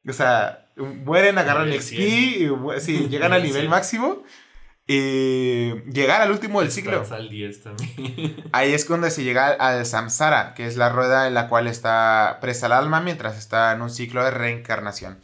[0.08, 4.24] O sea, mueren, agarran XP, y, sí, llegan al nivel máximo.
[4.88, 7.04] Y llegar al último del ciclo.
[8.52, 12.38] Ahí es cuando se llega al samsara, que es la rueda en la cual está
[12.40, 15.20] presa el alma mientras está en un ciclo de reencarnación.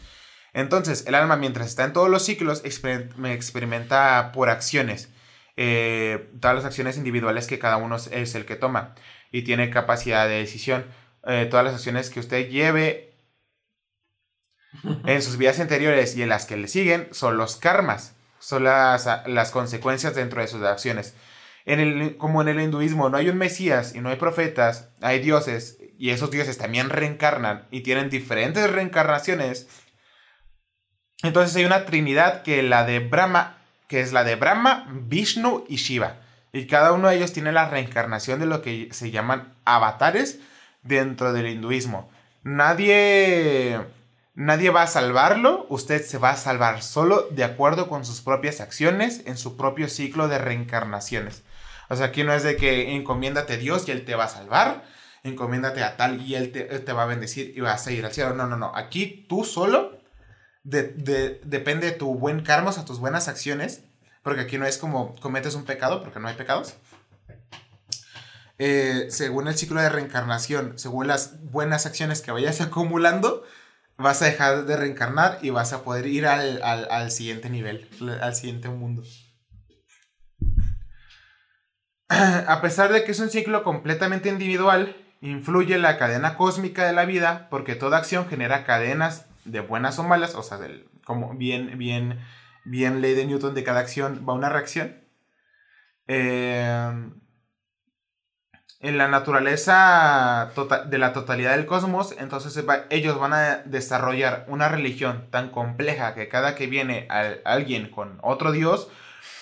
[0.53, 5.09] Entonces, el alma mientras está en todos los ciclos experimenta por acciones.
[5.57, 8.95] Eh, todas las acciones individuales que cada uno es el que toma.
[9.31, 10.85] Y tiene capacidad de decisión.
[11.25, 13.11] Eh, todas las acciones que usted lleve
[15.05, 19.07] en sus vidas anteriores y en las que le siguen son los karmas, son las,
[19.27, 21.13] las consecuencias dentro de sus acciones.
[21.65, 25.19] En el, como en el hinduismo no hay un Mesías y no hay profetas, hay
[25.19, 29.67] dioses y esos dioses también reencarnan y tienen diferentes reencarnaciones.
[31.23, 33.57] Entonces hay una trinidad que la de Brahma,
[33.87, 36.17] que es la de Brahma, Vishnu y Shiva.
[36.53, 40.39] Y cada uno de ellos tiene la reencarnación de lo que se llaman avatares
[40.83, 42.09] dentro del hinduismo.
[42.43, 43.79] Nadie
[44.33, 48.61] Nadie va a salvarlo, usted se va a salvar solo de acuerdo con sus propias
[48.61, 51.43] acciones en su propio ciclo de reencarnaciones.
[51.89, 54.29] O sea, aquí no es de que encomiéndate a Dios y Él te va a
[54.29, 54.85] salvar,
[55.23, 58.33] encomiéndate a tal y Él te, va a bendecir y vas a ir al cielo.
[58.33, 58.71] No, no, no.
[58.73, 60.00] Aquí tú solo
[60.63, 63.83] depende de tu buen karma, o tus buenas acciones,
[64.23, 66.75] porque aquí no es como cometes un pecado, porque no hay pecados.
[68.63, 73.43] Eh, según el ciclo de reencarnación, según las buenas acciones que vayas acumulando,
[73.97, 77.89] vas a dejar de reencarnar y vas a poder ir al, siguiente nivel,
[78.21, 79.03] al siguiente mundo.
[82.09, 87.05] A pesar de que es un ciclo completamente individual, influye la cadena cósmica de la
[87.05, 90.59] vida porque toda acción genera cadenas de buenas o malas, o sea,
[91.05, 92.19] como bien, bien,
[92.65, 95.01] bien ley de Newton de cada acción va una reacción.
[96.07, 97.11] Eh,
[98.81, 104.69] en la naturaleza tota-, de la totalidad del cosmos, entonces ellos van a desarrollar una
[104.69, 107.07] religión tan compleja que cada que viene
[107.45, 108.89] alguien con otro dios,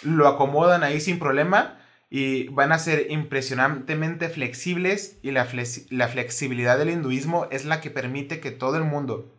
[0.04, 1.78] lo acomodan ahí sin problema
[2.10, 5.48] y van a ser impresionantemente flexibles y la,
[5.90, 9.36] la flexibilidad del hinduismo es la que permite que todo el mundo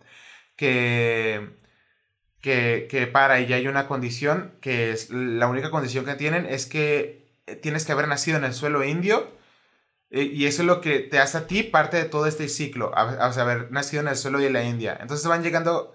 [0.60, 1.56] que,
[2.42, 6.66] que, que para y hay una condición que es la única condición que tienen es
[6.66, 9.26] que tienes que haber nacido en el suelo indio
[10.10, 12.92] eh, y eso es lo que te hace a ti parte de todo este ciclo,
[12.94, 14.98] a, haber nacido en el suelo de la India.
[15.00, 15.94] Entonces van llegando,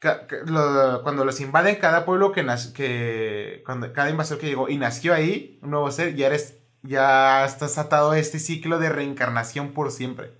[0.00, 5.58] cuando los invaden, cada pueblo que, que cuando, cada invasor que llegó y nació ahí,
[5.62, 10.32] un nuevo ser, ya eres, ya estás atado a este ciclo de reencarnación por siempre.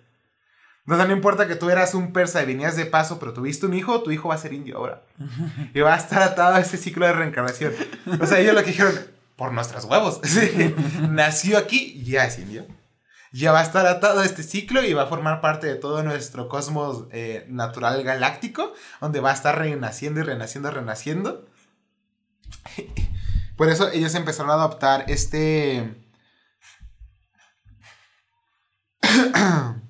[0.88, 3.74] Entonces no importa que tú eras un persa y venías de paso, pero tuviste un
[3.74, 5.02] hijo, tu hijo va a ser indio ahora.
[5.74, 7.74] Y va a estar atado a este ciclo de reencarnación.
[8.18, 8.94] O sea, ellos lo que dijeron,
[9.36, 10.18] por nuestros huevos.
[11.10, 12.64] Nació aquí ya es indio
[13.32, 16.02] ya va a estar atado a este ciclo y va a formar parte de todo
[16.02, 18.72] nuestro cosmos eh, natural galáctico,
[19.02, 21.46] donde va a estar renaciendo y renaciendo, renaciendo.
[23.58, 26.02] Por eso ellos empezaron a adoptar este...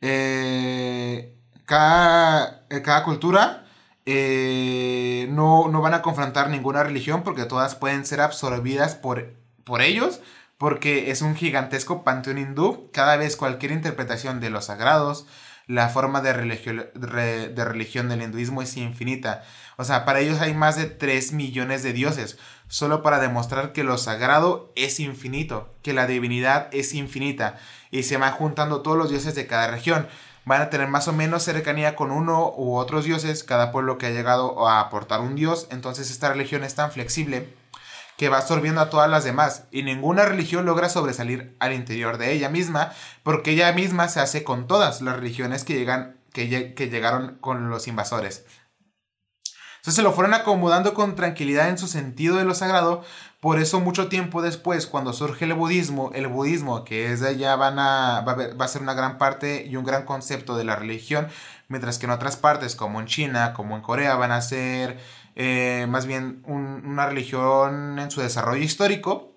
[0.00, 1.34] Eh,
[1.66, 3.64] cada, eh, cada, cultura
[4.06, 9.34] no, no, van a confrontar ninguna religión porque todas pueden ser absorbidas por,
[9.64, 10.20] por ellos
[10.58, 12.90] porque es un gigantesco panteón hindú.
[12.92, 15.26] Cada vez cualquier interpretación de los sagrados,
[15.68, 19.44] la forma de, de religión del hinduismo es infinita.
[19.76, 23.84] O sea, para ellos hay más de 3 millones de dioses, solo para demostrar que
[23.84, 27.58] lo sagrado es infinito, que la divinidad es infinita,
[27.90, 30.08] y se van juntando todos los dioses de cada región.
[30.44, 34.06] Van a tener más o menos cercanía con uno u otros dioses, cada pueblo que
[34.06, 37.48] ha llegado a aportar un dios, entonces esta religión es tan flexible
[38.18, 42.32] que va absorbiendo a todas las demás y ninguna religión logra sobresalir al interior de
[42.32, 46.88] ella misma porque ella misma se hace con todas las religiones que, llegan, que, que
[46.88, 48.44] llegaron con los invasores.
[49.76, 53.04] Entonces se lo fueron acomodando con tranquilidad en su sentido de lo sagrado.
[53.40, 57.54] Por eso mucho tiempo después, cuando surge el budismo, el budismo, que es de allá,
[57.54, 60.64] van a, va, a, va a ser una gran parte y un gran concepto de
[60.64, 61.28] la religión,
[61.68, 64.98] mientras que en otras partes, como en China, como en Corea, van a ser
[65.36, 69.36] eh, más bien una religión en su desarrollo histórico,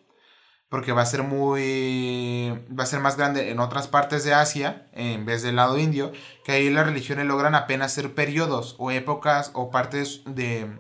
[0.68, 4.88] porque va a ser muy, va a ser más grande en otras partes de Asia,
[4.94, 6.12] en vez del lado indio,
[6.44, 10.72] que ahí las religiones logran apenas ser periodos o épocas o partes de,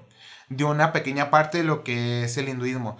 [0.52, 2.98] de una pequeña parte de lo que es el hinduismo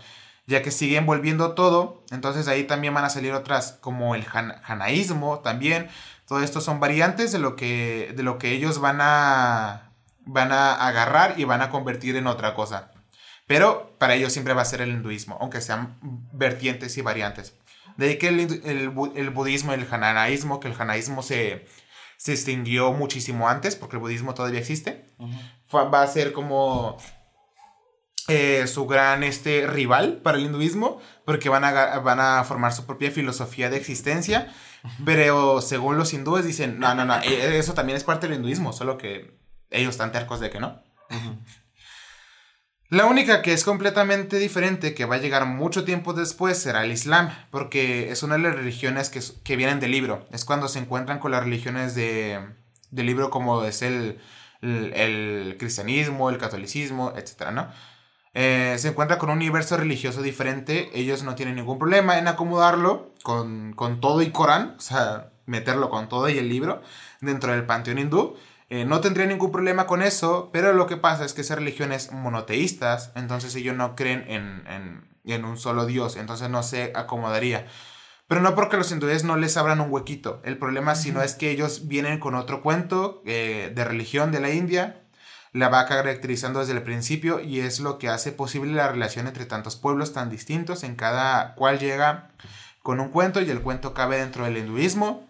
[0.48, 5.40] ya que sigue envolviendo todo, entonces ahí también van a salir otras como el janaísmo
[5.40, 5.90] también,
[6.28, 9.92] todo esto son variantes de lo que, de lo que ellos van a,
[10.26, 12.92] van a agarrar y van a convertir en otra cosa.
[13.48, 15.98] Pero para ellos siempre va a ser el hinduismo, aunque sean
[16.32, 17.56] vertientes y variantes.
[17.98, 21.66] De ahí que el, el, el budismo, el janaísmo, que el janaísmo se,
[22.18, 25.06] se extinguió muchísimo antes, porque el budismo todavía existe.
[25.74, 26.98] va a ser como
[28.28, 32.86] eh, su gran este, rival para el hinduismo, porque van a, van a formar su
[32.86, 34.54] propia filosofía de existencia.
[35.06, 38.74] Pero según los hindúes dicen, no, no, no, eh, eso también es parte del hinduismo,
[38.74, 40.82] solo que ellos están tercos de que no.
[42.90, 46.92] La única que es completamente diferente, que va a llegar mucho tiempo después, será el
[46.92, 50.28] Islam, porque es una de las religiones que, que vienen del libro.
[50.32, 52.40] Es cuando se encuentran con las religiones de,
[52.90, 54.20] del libro como es el,
[54.62, 57.52] el, cristianismo, el catolicismo, etc.
[57.52, 57.70] ¿no?
[58.34, 60.90] Eh, se encuentra con un universo religioso diferente.
[60.94, 65.90] Ellos no tienen ningún problema en acomodarlo con, con todo y Corán, o sea, meterlo
[65.90, 66.82] con todo y el libro
[67.20, 68.38] dentro del panteón hindú.
[68.70, 72.14] Eh, no tendría ningún problema con eso, pero lo que pasa es que esas religiones
[72.14, 74.26] monoteístas, entonces ellos no creen
[75.26, 77.68] en, un solo Dios, entonces no se acomodaría.
[78.30, 80.42] Pero no porque los hindúes no les abran un huequito.
[80.46, 84.52] El problema, sino es que ellos vienen con otro cuento eh, de religión de la
[84.52, 85.01] India,
[85.54, 89.46] la va caracterizando desde el principio y es lo que hace posible la relación entre
[89.46, 92.32] tantos pueblos tan distintos, en cada cual llega
[92.84, 95.28] con un cuento y el cuento cabe dentro del hinduismo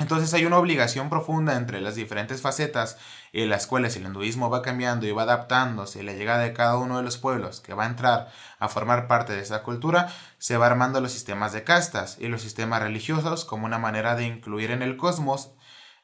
[0.00, 2.96] entonces hay una obligación profunda entre las diferentes facetas
[3.34, 6.96] en las cuales el hinduismo va cambiando y va adaptándose la llegada de cada uno
[6.96, 10.66] de los pueblos que va a entrar a formar parte de esa cultura, se va
[10.66, 14.80] armando los sistemas de castas y los sistemas religiosos como una manera de incluir en
[14.80, 15.50] el cosmos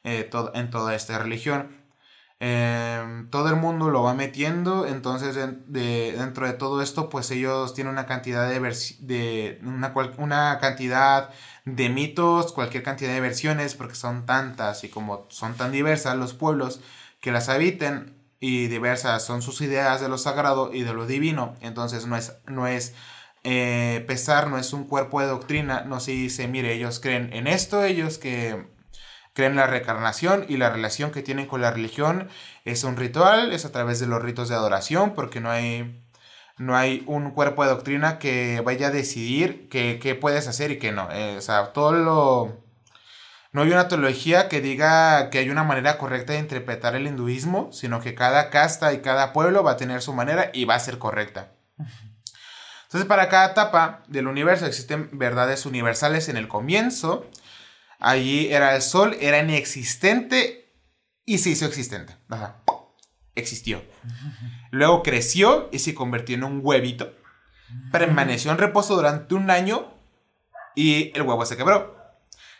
[0.03, 1.76] eh, en toda esta religión.
[2.39, 5.35] Em, todo el mundo lo va metiendo, entonces
[5.67, 8.59] dentro de todo esto pues ellos tienen una cantidad de,
[8.99, 11.31] de una, una cantidad
[11.65, 16.33] de mitos, cualquier cantidad de versiones, porque son tantas y como son tan diversas los
[16.35, 16.79] pueblos
[17.21, 21.55] que las habiten y diversas son sus ideas de lo sagrado y de lo divino,
[21.61, 22.93] entonces no es, no es
[23.43, 27.47] eh, pesar, no es un cuerpo de doctrina, no se dice, mire, ellos creen en
[27.47, 28.76] esto, ellos que
[29.37, 32.27] creen en la reencarnación y la relación que tienen con la religión
[32.65, 36.03] es un ritual, es a través de los ritos de adoración, porque no hay
[36.57, 40.91] no hay un cuerpo de doctrina que vaya a decidir qué, puedes hacer y qué
[40.91, 41.07] no.
[41.11, 42.57] Eh, o sea, todo lo...
[43.51, 47.71] No hay una teología que diga que hay una manera correcta de interpretar el hinduismo,
[47.71, 50.79] sino que cada casta y cada pueblo va a tener su manera y va a
[50.79, 51.51] ser correcta.
[52.85, 57.27] Entonces, para cada etapa del universo existen verdades universales en el comienzo.
[57.99, 60.73] Allí era el sol, era inexistente
[61.25, 62.15] y se hizo existente.
[63.35, 63.83] Existió.
[64.71, 67.13] Luego creció y se convirtió en un huevito.
[67.91, 69.93] Permaneció en reposo durante un año
[70.75, 71.95] y el huevo se quebró.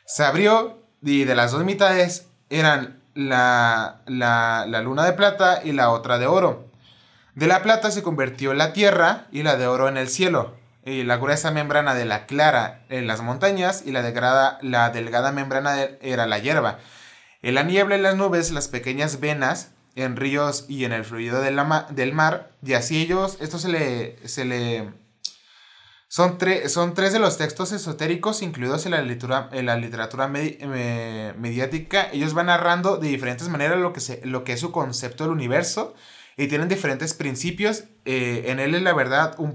[0.05, 5.89] Se abrió y de las dos mitades eran la, la, luna de plata y la
[5.91, 6.71] otra de oro.
[7.35, 10.57] De la plata se convirtió en la tierra y la de oro en el cielo.
[10.88, 15.83] La gruesa membrana de la clara en las montañas y la, delgada, la delgada membrana
[16.01, 16.79] era la hierba.
[17.41, 21.41] En la niebla y las nubes, las pequeñas venas en ríos y en el fluido
[21.41, 24.93] del mar, y así ellos, esto se le, se le,
[26.07, 32.09] son, son tres de los textos esotéricos incluidos en la literatura, en la literatura mediática,
[32.13, 35.33] ellos van narrando de diferentes maneras lo que, se, lo que es su concepto del
[35.33, 35.95] universo,
[36.38, 37.85] y tienen diferentes principios.
[38.05, 39.53] Eh, en él es la verdad, un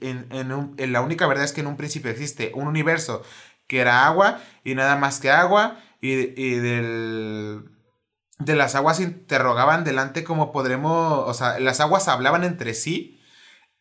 [0.00, 3.22] en, en, la única verdad es que en un principio existe un universo
[3.66, 7.70] que era agua y nada más que agua, y, y del
[8.38, 13.20] de las aguas interrogaban delante cómo podremos, o sea, las aguas hablaban entre sí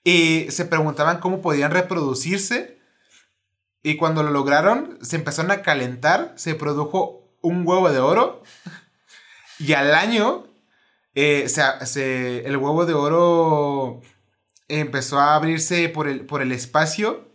[0.04, 2.80] y se preguntaban cómo podían reproducirse.
[3.82, 8.44] Y cuando lo lograron, se empezaron a calentar, se produjo un huevo de oro.
[9.60, 10.48] Y al año,
[11.16, 14.02] eh, el huevo de oro
[14.68, 17.32] empezó a abrirse por el, por el espacio.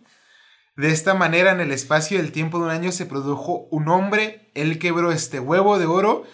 [0.77, 4.51] De esta manera, en el espacio del tiempo de un año, se produjo un hombre.
[4.55, 6.25] Él quebró este huevo de oro.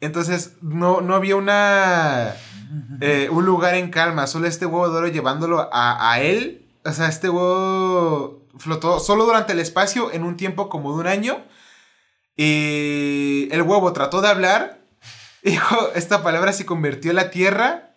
[0.00, 2.34] Entonces, no, no había una
[3.00, 6.66] eh, un lugar en calma, solo este huevo de oro llevándolo a, él.
[6.84, 11.06] O sea, este huevo flotó solo durante el espacio en un tiempo como de un
[11.06, 11.44] año.
[12.36, 14.83] Y el huevo trató de hablar.
[15.44, 17.94] Dijo, esta palabra se convirtió en la tierra.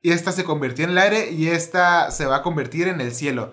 [0.00, 1.30] Y esta se convirtió en el aire.
[1.30, 3.52] Y esta se va a convertir en el cielo.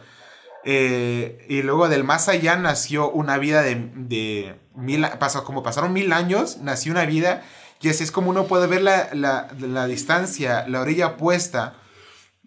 [0.63, 5.91] Eh, y luego del más allá nació una vida de, de mil, pasó, como pasaron
[5.91, 7.41] mil años, nació una vida
[7.81, 11.77] y así es como uno puede ver la, distancia, la orilla opuesta.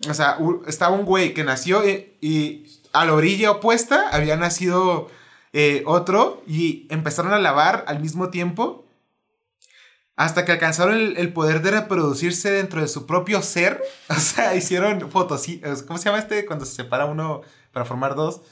[0.09, 5.11] O sea, estaba un güey que nació y, a la orilla opuesta había nacido
[5.53, 8.84] eh, otro y empezaron a lavar al mismo tiempo
[10.17, 13.83] hasta que alcanzaron el, poder de reproducirse dentro de su propio ser.
[14.09, 15.83] O sea, hicieron fotosíntesis.
[15.83, 17.43] ¿Cómo se llama este cuando se separa uno
[17.73, 18.43] para formar dos?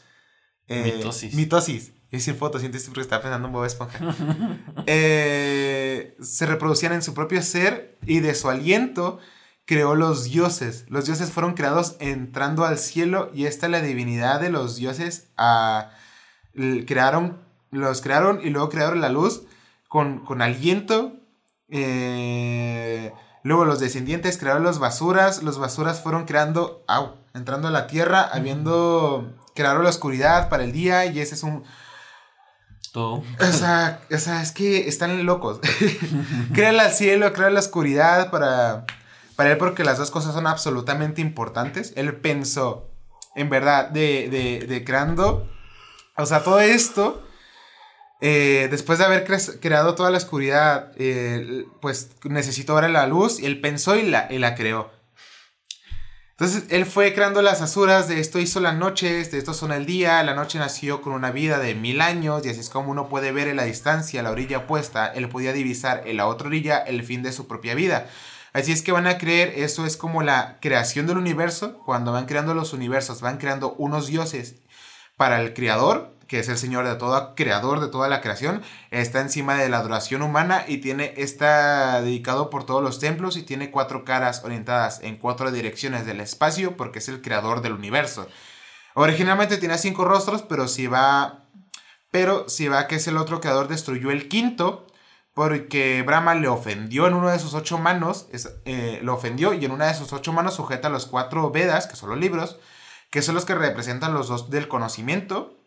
[0.69, 1.35] Eh, mitosis.
[1.35, 1.93] Mitosis.
[2.11, 3.99] Es decir, fotosíntesis porque estaba pensando en Bob Esponja.
[4.87, 9.19] Eh, se reproducían en su propio ser y de su aliento
[9.65, 10.85] creó los dioses.
[10.89, 15.29] Los dioses fueron creados entrando al cielo y esta es la divinidad de los dioses.
[16.87, 17.39] crearon,
[17.71, 19.45] los crearon y luego crearon la luz
[19.89, 21.22] con, con aliento.
[21.73, 23.13] Eh,
[23.43, 25.43] luego los descendientes crearon los basuras.
[25.43, 30.73] Los basuras fueron creando, au, entrando a la tierra, habiendo crearon la oscuridad para el
[30.73, 31.65] día y ese es un
[32.93, 33.23] todo.
[33.41, 35.61] O sea, o sea, es que están locos.
[36.55, 38.85] crean al cielo, crean la oscuridad para,
[39.35, 41.95] para él porque las dos cosas son absolutamente importantes.
[41.97, 42.91] Él pensó,
[43.35, 45.49] en verdad, de, de, de creando,
[46.19, 47.23] o sea, todo esto,
[48.25, 49.25] eh, después de haber
[49.59, 54.55] creado toda la oscuridad, eh, pues necesitó ahora la luz, y él pensó y la,
[54.55, 54.93] creó.
[56.31, 59.87] Entonces él fue creando las asuras de esto hizo las noches, de esto son el
[59.87, 63.09] día, la noche nació con una vida de mil años y así es como uno
[63.09, 66.79] puede ver en la distancia, la orilla opuesta, él podía divisar en la otra orilla
[66.79, 68.09] el fin de su propia vida.
[68.53, 72.27] Así es que van a creer, eso es como la creación del universo, cuando van
[72.27, 74.57] creando los universos, van creando unos dioses
[75.17, 79.21] para el creador que es el Señor de todo, creador de toda la creación, está
[79.21, 83.71] encima de la adoración humana y tiene, está dedicado por todos los templos y tiene
[83.71, 88.27] cuatro caras orientadas en cuatro direcciones del espacio porque es el creador del universo.
[88.95, 91.45] Originalmente tenía cinco rostros, pero si va,
[92.11, 94.87] pero si va que es el otro creador destruyó el quinto
[95.35, 98.29] porque Brahma le ofendió en uno de sus ocho manos,
[98.65, 101.97] eh, lo ofendió y en una de sus ocho manos sujeta los cuatro Vedas, que
[101.97, 102.57] son los libros,
[103.11, 105.59] que son los que representan los dos del conocimiento,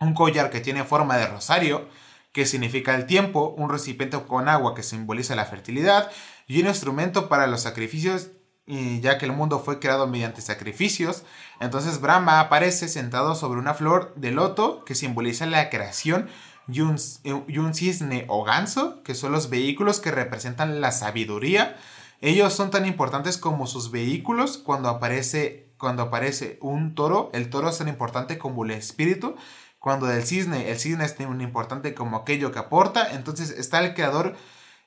[0.00, 1.88] un collar que tiene forma de rosario,
[2.32, 6.10] que significa el tiempo, un recipiente con agua que simboliza la fertilidad,
[6.46, 8.28] y un instrumento para los sacrificios,
[8.66, 11.22] y ya que el mundo fue creado mediante sacrificios.
[11.60, 16.28] Entonces Brahma aparece sentado sobre una flor de loto que simboliza la creación
[16.66, 21.76] y un, y un cisne o ganso, que son los vehículos que representan la sabiduría.
[22.20, 27.30] Ellos son tan importantes como sus vehículos cuando aparece, cuando aparece un toro.
[27.34, 29.36] El toro es tan importante como el espíritu
[29.84, 33.92] cuando del cisne, el cisne es tan importante como aquello que aporta, entonces está el
[33.92, 34.34] creador,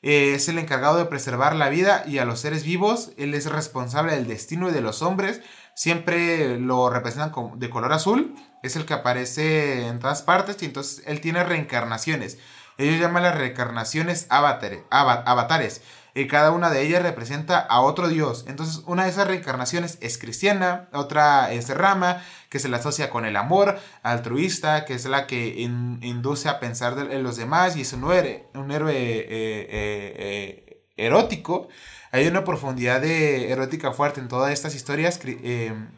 [0.01, 3.45] eh, es el encargado de preservar la vida y a los seres vivos, él es
[3.45, 5.41] responsable del destino de los hombres,
[5.75, 8.33] siempre lo representan de color azul,
[8.63, 12.39] es el que aparece en todas partes y entonces él tiene reencarnaciones.
[12.79, 15.81] Ellos llaman las reencarnaciones avatares
[16.17, 18.45] y cada una de ellas representa a otro dios.
[18.47, 23.23] Entonces, una de esas reencarnaciones es cristiana, otra es rama, que se la asocia con
[23.23, 27.93] el amor altruista, que es la que induce a pensar en los demás y es
[27.93, 31.67] un héroe, un héroe eh, eh, eh, erótico.
[32.11, 35.19] Hay una profundidad de erótica fuerte en todas estas historias.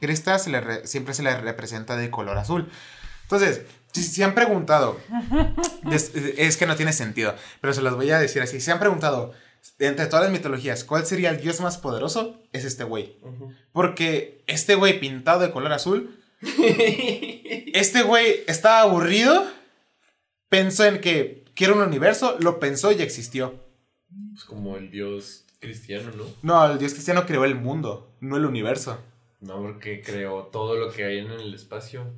[0.02, 2.70] Crista siempre se le representa de color azul.
[3.22, 3.62] Entonces,
[3.94, 5.00] si, si han preguntado,
[5.92, 8.60] es, es, que no tiene sentido, pero se los voy a decir así.
[8.60, 9.34] Si han preguntado,
[9.80, 12.42] entre todas las mitologías, ¿cuál sería el dios más poderoso?
[12.52, 13.18] Es este güey.
[13.72, 19.48] Porque este güey pintado de color azul, este güey estaba aburrido,
[20.50, 23.68] pensó en que quiero un universo, lo pensó y existió.
[24.36, 26.26] Es como el dios cristiano, ¿no?
[26.42, 29.00] No, el dios cristiano creó el mundo, no el universo.
[29.42, 32.14] No, porque creó todo lo que hay en el espacio.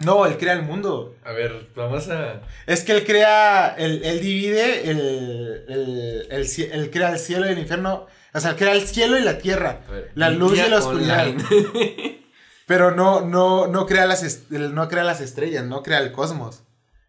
[0.00, 1.14] No, él crea el mundo.
[1.24, 2.40] A ver, vamos a.
[2.66, 7.50] Es que él crea, él, él divide, el, el, el él crea el cielo y
[7.52, 8.06] el infierno.
[8.32, 9.80] O sea, él crea el cielo y la tierra.
[9.90, 11.26] ver, La luz y la oscuridad.
[12.66, 16.62] Pero no, no, no crea las, no crea las estrellas, no crea el cosmos.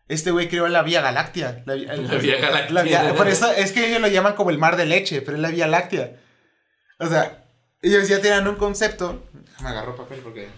[0.08, 1.64] Este güey creó la Vía Galáctea.
[1.66, 2.72] La, Vía Galáctea.
[2.72, 5.38] la Vía- por eso es que ellos lo llaman como el mar de leche, pero
[5.38, 6.18] es la Vía Láctea.
[7.00, 7.46] O sea,
[7.82, 9.24] ellos ya tenían un concepto.
[9.62, 10.50] Me agarró papel porque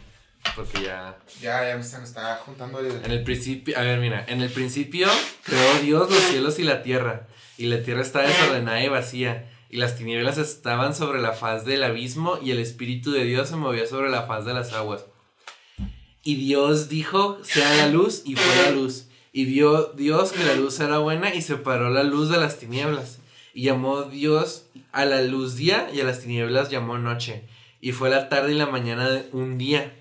[0.55, 1.17] Porque ya.
[1.41, 2.91] ya, ya me se me está juntando el...
[3.03, 5.07] En el principio, a ver, mira, en el principio
[5.43, 7.27] creó Dios los cielos y la tierra,
[7.57, 11.83] y la tierra estaba desordenada y vacía, y las tinieblas estaban sobre la faz del
[11.83, 15.05] abismo, y el Espíritu de Dios se movía sobre la faz de las aguas.
[16.23, 19.07] Y Dios dijo, sea la luz, y fue la luz.
[19.31, 23.19] Y vio Dios que la luz era buena, y separó la luz de las tinieblas.
[23.53, 27.43] Y llamó Dios a la luz día, y a las tinieblas llamó noche.
[27.81, 29.93] Y fue la tarde y la mañana de un día.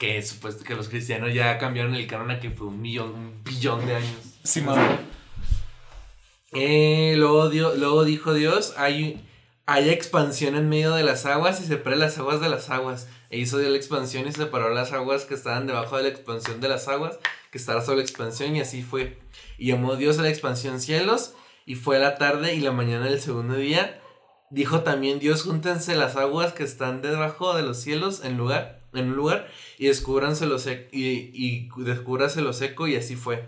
[0.00, 3.10] Que es supuesto que los cristianos ya cambiaron el canon a que fue un millón,
[3.14, 4.16] un billón de años.
[4.42, 4.80] Simón.
[6.52, 9.24] Eh, luego, dio- luego dijo Dios, hay,
[9.66, 13.08] hay expansión en medio de las aguas y separé las aguas de las aguas.
[13.30, 16.60] E hizo Dios la expansión y separó las aguas que estaban debajo de la expansión
[16.60, 17.18] de las aguas,
[17.52, 19.18] que estaban sobre la expansión, y así fue.
[19.58, 21.34] Y llamó Dios a la expansión cielos,
[21.66, 24.00] y fue la tarde y la mañana del segundo día.
[24.50, 29.08] Dijo también Dios, júntense las aguas que están debajo de los cielos en lugar, en
[29.10, 33.44] un lugar, y descúbranse lo seco, y, y descúbrase lo seco, y así fue.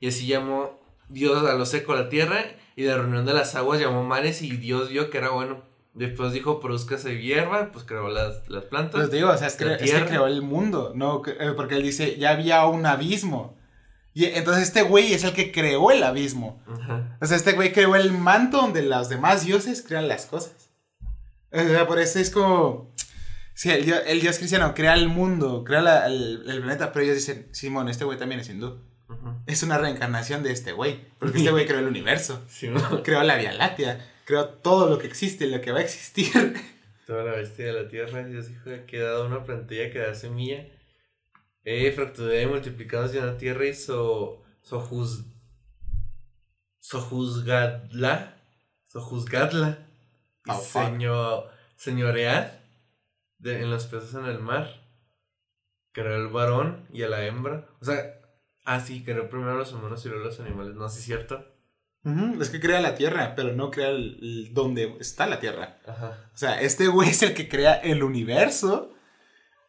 [0.00, 2.44] Y así llamó Dios a lo seco la tierra,
[2.76, 5.62] y de la reunión de las aguas llamó mares, y Dios vio que era bueno.
[5.94, 9.00] Después dijo, produzcase hierba, pues creó las, las plantas.
[9.00, 11.22] Pues digo, o sea, es, cre- es que creó el mundo, ¿no?
[11.26, 13.56] Eh, Porque él dice, ya había un abismo.
[14.12, 16.62] Y entonces este güey es el que creó el abismo.
[17.20, 20.70] O sea, este güey creó el manto donde los demás dioses crean las cosas.
[21.50, 22.92] O sea, por eso es como...
[23.58, 27.04] Sí, el dios, el dios cristiano crea el mundo, crea la- el, el planeta, pero
[27.06, 28.82] ellos dicen, Simón, este güey también es hindú.
[29.46, 33.02] Es una reencarnación de este güey, porque este güey creó el universo, Sí, ¿no?
[33.02, 36.30] creó la Vía Láctea, creó todo lo que existe, lo que va a existir.
[37.06, 40.12] Toda la bestia de la tierra, Dios dijo que ha dado una plantilla que da
[40.14, 40.66] semilla.
[41.64, 45.24] Eh, fracturé y multiplicados de una tierra y so, sojuz,
[46.80, 48.36] sojuzgadla,
[48.88, 49.78] sojuzgadla,
[50.46, 52.50] y Oh, señor, señoread
[53.38, 54.82] de, en los peces en el mar.
[55.92, 57.68] Creó el varón y a la hembra.
[57.80, 58.20] O sea,
[58.64, 60.74] ah, sí, creó primero a los humanos y luego a los animales.
[60.74, 61.52] No, sí es cierto.
[62.40, 65.78] Es que crea la Tierra, pero no crea el, el- donde está la Tierra.
[65.88, 66.30] Ajá.
[66.32, 68.94] O sea, este güey es el que crea el universo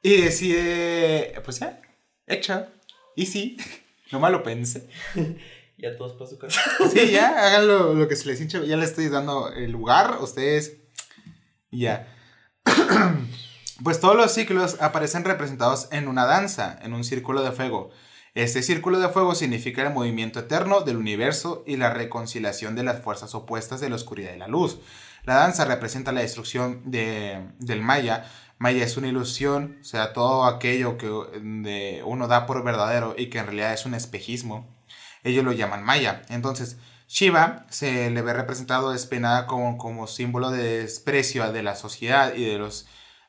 [0.04, 1.82] y decide, pues ya,
[2.28, 2.68] hecho.
[3.16, 3.58] Y sí,
[4.12, 4.88] nomás lo pensé.
[5.80, 6.60] Ya todos para su casa.
[6.92, 8.66] Sí, ya, hagan lo, lo que se les hinche.
[8.68, 10.78] Ya les estoy dando el lugar, ustedes.
[11.70, 12.08] Ya.
[13.84, 17.92] Pues todos los ciclos aparecen representados en una danza, en un círculo de fuego.
[18.34, 23.02] Este círculo de fuego significa el movimiento eterno del universo y la reconciliación de las
[23.02, 24.80] fuerzas opuestas de la oscuridad y la luz.
[25.24, 28.26] La danza representa la destrucción de- del Maya.
[28.60, 31.10] Maya es una ilusión, o sea, todo aquello que
[32.04, 34.68] uno da por verdadero y que en realidad es un espejismo.
[35.24, 36.22] Ellos lo llaman Maya.
[36.30, 42.34] Entonces, Shiva se le ve representado despeinada como, como símbolo de desprecio de la sociedad
[42.36, 42.88] y de los,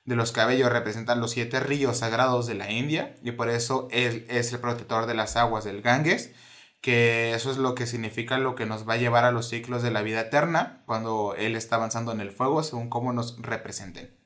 [0.09, 0.73] de los cabellos.
[0.73, 5.07] Representan los siete ríos sagrados de la India y por eso él es el protector
[5.07, 6.33] de las aguas del Ganges.
[6.81, 9.83] Que eso es lo que significa lo que nos va a llevar a los ciclos
[9.83, 14.17] de la vida eterna cuando él está avanzando en el fuego según cómo nos representen.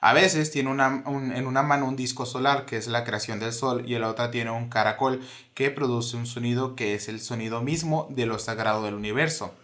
[0.00, 3.38] A veces tiene una, un- en una mano un disco solar, que es la creación
[3.40, 5.20] del sol, y en la otra tiene un caracol,
[5.54, 9.54] que produce un sonido que es el sonido mismo de lo sagrado del universo.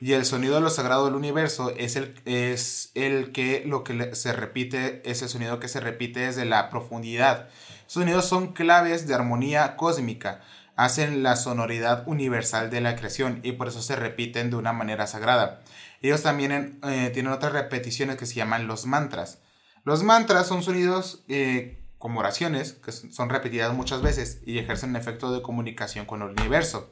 [0.00, 4.14] Y el sonido de lo sagrado del universo es el, es el que lo que
[4.14, 7.50] se repite, es el sonido que se repite desde la profundidad.
[7.86, 10.40] Sonidos son claves de armonía cósmica,
[10.76, 15.06] hacen la sonoridad universal de la creación y por eso se repiten de una manera
[15.06, 15.60] sagrada.
[16.00, 19.40] Ellos también eh, tienen otras repeticiones que se llaman los mantras.
[19.84, 24.90] Los mantras son sonidos eh, como oraciones que son son repetidas muchas veces y ejercen
[24.90, 26.90] un efecto de comunicación con el universo,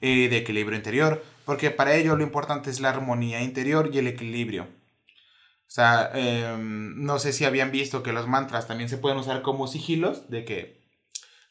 [0.00, 4.06] eh, de equilibrio interior, porque para ello lo importante es la armonía interior y el
[4.06, 4.62] equilibrio.
[4.62, 9.42] O sea, em, no sé si habían visto que los mantras también se pueden usar
[9.42, 10.80] como sigilos, de que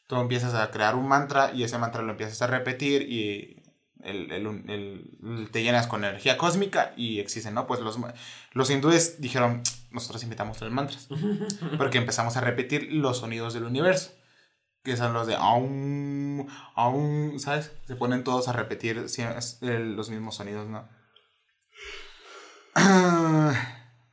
[0.06, 3.62] tú empiezas a crear un mantra y ese mantra lo empiezas a repetir y
[4.02, 7.66] el- el- te llenas con energía cósmica y existen, ¿no?
[7.66, 7.98] Pues los,
[8.52, 11.08] los hindúes dijeron, nosotros invitamos los mantras,
[11.76, 14.12] porque empezamos a repetir los sonidos del universo,
[14.82, 17.72] que son los de aum, aum, ¿sabes?
[17.86, 20.88] Se ponen todos a repetir los mismos sonidos, ¿no?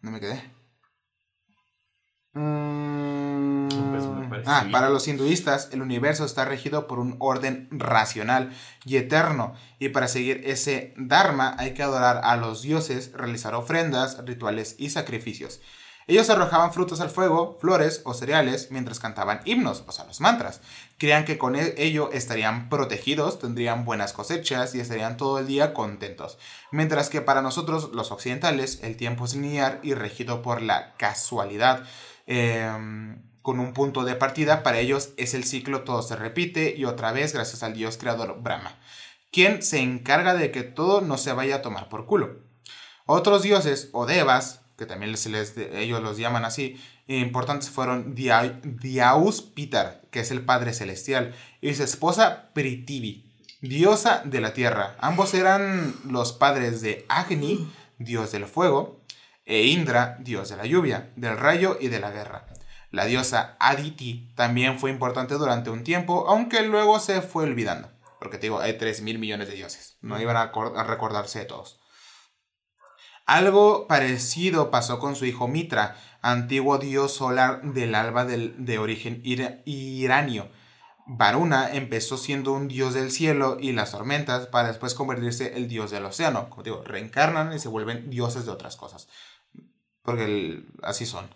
[0.01, 0.41] No me quedé.
[2.33, 8.53] Mm, Pues parece Ah, para los hinduistas, el universo está regido por un orden racional
[8.85, 14.23] y eterno, y para seguir ese dharma hay que adorar a los dioses, realizar ofrendas,
[14.25, 15.61] rituales y sacrificios.
[16.07, 20.61] Ellos arrojaban frutos al fuego, flores o cereales mientras cantaban himnos, o sea, los mantras.
[20.97, 25.73] Creían que con e- ello estarían protegidos, tendrían buenas cosechas y estarían todo el día
[25.73, 26.37] contentos.
[26.71, 31.83] Mientras que para nosotros, los occidentales, el tiempo es lineal y regido por la casualidad.
[32.25, 36.85] Em, con un punto de partida, para ellos es el ciclo, todo se repite y
[36.85, 38.77] otra vez gracias al dios creador Brahma,
[39.31, 42.39] quien se encarga de que todo no se vaya a tomar por culo.
[43.05, 45.13] Otros dioses o devas, que también
[45.73, 51.73] ellos los llaman así, importantes fueron Dia- Diaus Pitar, que es el padre celestial, y
[51.73, 54.95] su esposa Pritivi, diosa de la tierra.
[54.99, 57.67] Ambos eran los padres de Agni,
[57.97, 59.01] dios del fuego,
[59.45, 62.45] e Indra, dios de la lluvia, del rayo y de la guerra.
[62.91, 67.89] La diosa Aditi también fue importante durante un tiempo, aunque luego se fue olvidando.
[68.19, 69.97] Porque te digo, hay 3 mil millones de dioses.
[70.01, 71.79] No iban a, a recordarse de todos.
[73.27, 79.61] Algo parecido pasó con su hijo Mitra, antiguo dios solar del alba de origen ira-
[79.65, 80.49] iranio.
[81.05, 85.91] Varuna empezó siendo un dios del cielo y las tormentas para después convertirse el dios
[85.91, 86.49] del océano.
[86.49, 89.09] Como digo, reencarnan y se vuelven dioses de otras cosas.
[90.03, 91.29] Porque así son.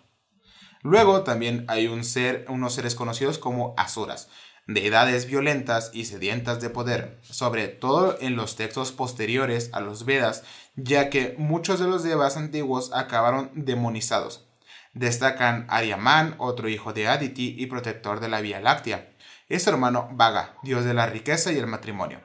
[0.82, 4.28] Luego también hay un ser, unos seres conocidos como asuras,
[4.66, 10.44] deidades violentas y sedientas de poder, sobre todo en los textos posteriores a los Vedas,
[10.76, 14.46] ya que muchos de los devas antiguos acabaron demonizados.
[14.94, 19.10] Destacan Aryaman, otro hijo de Aditi y protector de la Vía Láctea,
[19.48, 22.20] y su hermano Vaga, dios de la riqueza y el matrimonio.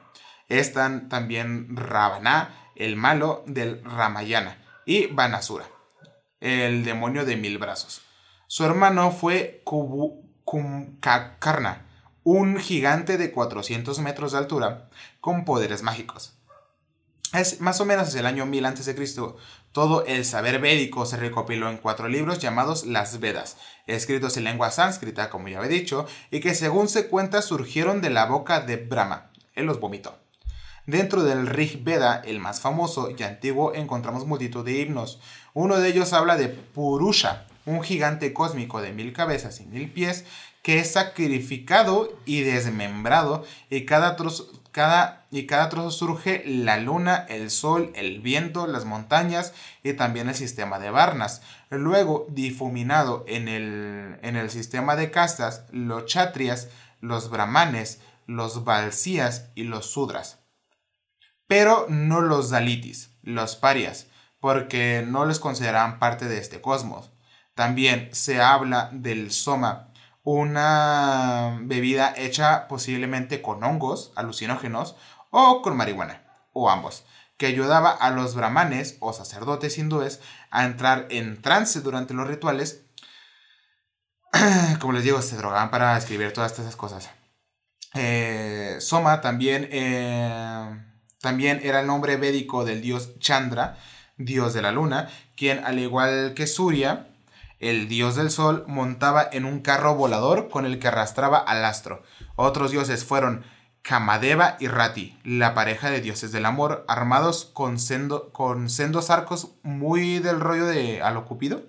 [0.48, 5.66] Están también Ravana, el malo del Ramayana, y Vanasura,
[6.40, 8.02] el demonio de mil brazos.
[8.46, 11.86] Su hermano fue Kubu- Kumbhakarna,
[12.30, 14.90] un gigante de 400 metros de altura
[15.22, 16.34] con poderes mágicos.
[17.32, 19.08] Es más o menos desde el año 1000 a.C.
[19.72, 23.56] Todo el saber védico se recopiló en cuatro libros llamados las Vedas,
[23.86, 28.10] escritos en lengua sánscrita, como ya he dicho, y que según se cuenta surgieron de
[28.10, 29.30] la boca de Brahma.
[29.54, 30.18] Él los vomitó.
[30.84, 35.18] Dentro del Rig Veda, el más famoso y antiguo, encontramos multitud de himnos.
[35.54, 40.24] Uno de ellos habla de Purusha, un gigante cósmico de mil cabezas y mil pies
[40.62, 47.26] que es sacrificado y desmembrado y cada trozo, cada, y cada trozo surge la luna,
[47.28, 51.42] el sol, el viento, las montañas y también el sistema de Varnas.
[51.70, 56.68] Luego, difuminado en el, en el sistema de castas, los chatrias,
[57.00, 60.38] los brahmanes, los balsías y los sudras
[61.48, 64.06] pero no los dalitis, los parias,
[64.38, 67.10] porque no les consideraban parte de este cosmos.
[67.54, 69.88] También se habla del soma,
[70.30, 74.94] una bebida hecha posiblemente con hongos alucinógenos
[75.30, 76.22] o con marihuana,
[76.52, 77.06] o ambos,
[77.38, 80.20] que ayudaba a los brahmanes o sacerdotes hindúes
[80.50, 82.84] a entrar en trance durante los rituales.
[84.80, 87.08] Como les digo, se drogaban para escribir todas estas cosas.
[87.94, 90.84] Eh, Soma también, eh,
[91.22, 93.78] también era el nombre védico del dios Chandra,
[94.18, 97.07] dios de la luna, quien al igual que Surya,
[97.60, 102.02] el dios del sol, montaba en un carro volador con el que arrastraba al astro.
[102.36, 103.44] Otros dioses fueron
[103.82, 109.52] Kamadeva y Rati, la pareja de dioses del amor, armados con, sendo- con sendos arcos
[109.62, 111.62] muy del rollo de a lo Cupido.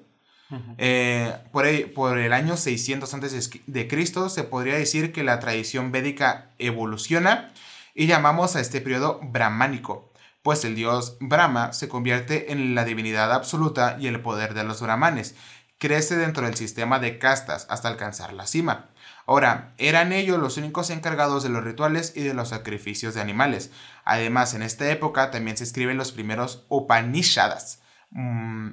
[0.80, 5.40] Eh, por, el, por el año 600 antes de Cristo se podría decir que la
[5.40, 7.52] tradición védica evoluciona
[7.94, 10.12] y llamamos a este periodo brahmánico,
[10.42, 14.82] pues el dios Brahma se convierte en la divinidad absoluta y el poder de los
[14.82, 15.36] brahmanes.
[15.80, 18.90] Crece dentro del sistema de castas hasta alcanzar la cima.
[19.26, 23.72] Ahora, eran ellos los únicos encargados de los rituales y de los sacrificios de animales.
[24.04, 27.82] Además, en esta época también se escriben los primeros Upanishadas.
[28.12, 28.72] Mm,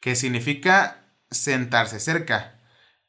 [0.00, 2.60] que significa sentarse cerca.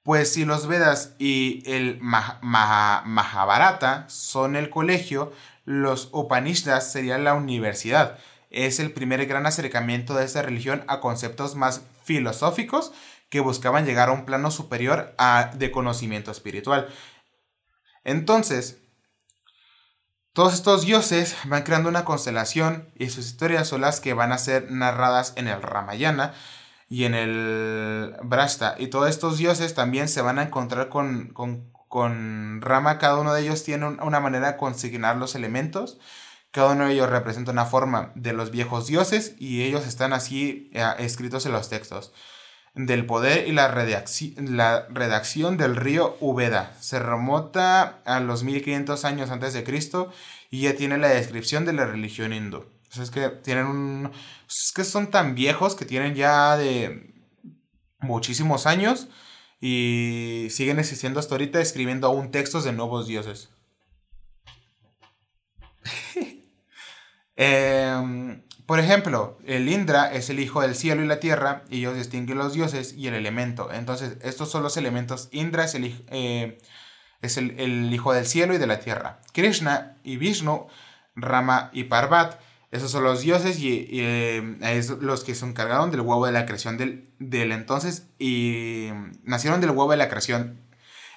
[0.04, 5.34] Pues si los Vedas y el Mah- Mah- Mahabharata son el colegio,
[5.66, 8.18] los Upanishads serían la universidad.
[8.66, 12.92] Es el primer gran acercamiento de esta religión a conceptos más filosóficos
[13.30, 15.16] que buscaban llegar a un plano superior
[15.54, 16.88] de conocimiento espiritual.
[18.04, 18.80] Entonces,
[20.34, 24.38] todos estos dioses van creando una constelación y sus historias son las que van a
[24.40, 26.34] ser narradas en el Ramayana
[26.90, 28.76] y en el Brashta.
[28.80, 32.98] Y todos estos dioses también se van a encontrar con, con, con Rama.
[32.98, 36.00] Cada uno de ellos tiene un- una manera de consignar los elementos.
[36.58, 40.72] Cada uno de ellos representa una forma de los viejos dioses y ellos están así
[40.74, 42.14] eh, escritos en los textos.
[42.74, 46.76] del poder y la, redacción del río Ubeda.
[46.80, 50.12] Se remota a los 1500 años antes de Cristo
[50.50, 52.66] y ya tiene la descripción de la religión hindú.
[53.00, 54.10] es que tienen.
[54.50, 57.14] Es que son tan viejos que tienen ya de
[58.00, 59.10] muchísimos años
[59.62, 63.50] y siguen existiendo hasta ahorita escribiendo aún textos de nuevos dioses.
[67.38, 71.96] Eh, por ejemplo, el Indra es el hijo del cielo y la tierra, y ellos
[71.96, 73.72] distinguen los dioses y el elemento.
[73.72, 75.30] Entonces, estos son los elementos.
[75.32, 76.58] Indra es el, eh,
[77.22, 79.22] es el, hijo del cielo y de la tierra.
[79.32, 80.68] Krishna y Vishnu,
[81.16, 86.02] Rama y Parvat, esos son los dioses y, eh, es los que se encargaron del
[86.02, 88.90] huevo de la creación del, del entonces y
[89.24, 90.60] nacieron del huevo de la creación.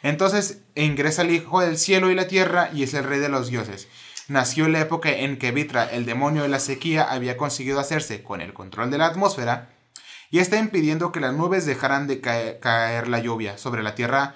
[0.03, 3.49] Entonces ingresa el hijo del cielo y la tierra y es el rey de los
[3.49, 3.89] dioses
[4.31, 8.41] nació la época en que Vitra, el demonio de la sequía, había conseguido hacerse con
[8.41, 9.71] el control de la atmósfera
[10.31, 14.35] y está impidiendo que las nubes dejaran de caer, la lluvia sobre la tierra.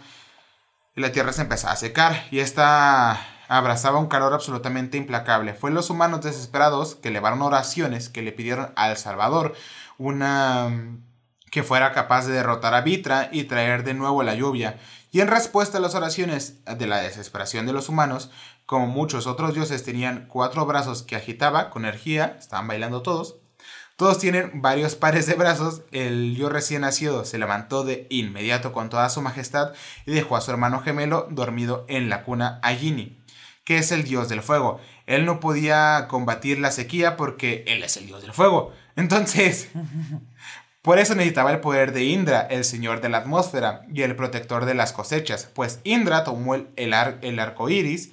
[0.97, 5.55] La tierra se empezó a secar y esta abrazaba un calor absolutamente implacable.
[5.55, 9.55] Fue los humanos desesperados que elevaron oraciones que le pidieron al Salvador
[9.97, 10.73] una
[11.53, 14.81] que fuera capaz de derrotar a Vitra y traer de nuevo la lluvia.
[15.13, 18.33] Y en respuesta a las oraciones de la desesperación de los humanos,
[18.67, 23.37] como muchos otros dioses tenían cuatro brazos que agitaba con energía, estaban bailando todos.
[23.97, 25.83] Todos tienen varios pares de brazos.
[25.93, 29.73] El yo recién nacido se levantó de inmediato con toda su majestad
[30.05, 33.23] y dejó a su hermano gemelo dormido en la cuna Agini,
[33.65, 34.81] que es el dios del fuego.
[35.07, 38.73] Él no podía combatir la sequía porque él es el dios del fuego.
[38.97, 39.69] Entonces,
[40.83, 44.65] por eso necesitaba el poder de Indra, el señor de la atmósfera y el protector
[44.65, 48.13] de las cosechas, pues Indra tomó el, el arco iris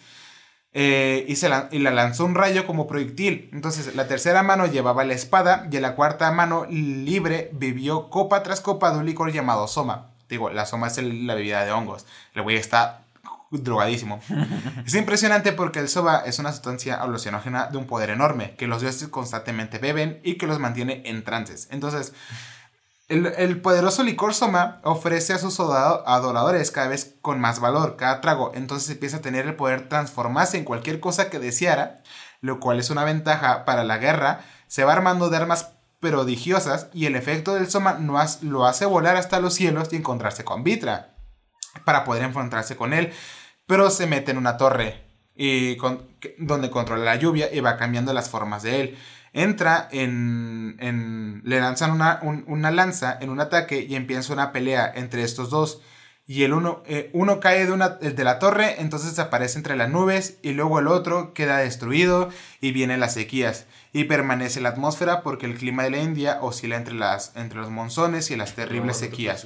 [0.74, 3.50] eh, y, se la, y la lanzó un rayo como proyectil.
[3.52, 8.44] Entonces la tercera mano llevaba la espada y en la cuarta mano libre bebió copa
[8.44, 10.08] tras copa de un licor llamado soma.
[10.30, 12.06] Digo, la soma es la bebida de hongos.
[12.34, 13.02] El güey está
[13.52, 14.22] drogadísimo.
[14.86, 18.82] es impresionante porque el soba es una sustancia alucinógena de un poder enorme que los
[18.82, 21.68] dioses constantemente beben y que los mantiene en trances.
[21.72, 22.14] Entonces,
[23.12, 28.52] el, poderoso licor Soma ofrece a sus adoradores cada vez con más valor cada trago,
[28.56, 32.02] entonces empieza a tener el poder transformarse en cualquier cosa que deseara,
[32.40, 37.06] lo cual es una ventaja para la guerra, se va armando de armas prodigiosas y
[37.06, 41.16] el efecto del Soma lo hace volar hasta los cielos y encontrarse con Vitra
[41.86, 43.12] para poder enfrentarse con él,
[43.68, 45.06] pero se mete en una torre
[45.36, 45.78] y
[46.38, 48.98] donde controla la lluvia y va cambiando las formas de él
[49.34, 55.50] entra en, le lanzan una, lanza en un ataque y empieza una pelea entre estos
[55.50, 55.82] dos.
[56.28, 59.90] Y el uno, eh, uno cae de, una, de la torre, entonces aparece entre las
[59.90, 62.30] nubes y luego el otro queda destruido
[62.62, 63.66] y vienen las sequías.
[63.92, 67.70] Y permanece la atmósfera porque el clima de la India oscila entre, las, entre los
[67.70, 69.46] monzones y las terribles sequías.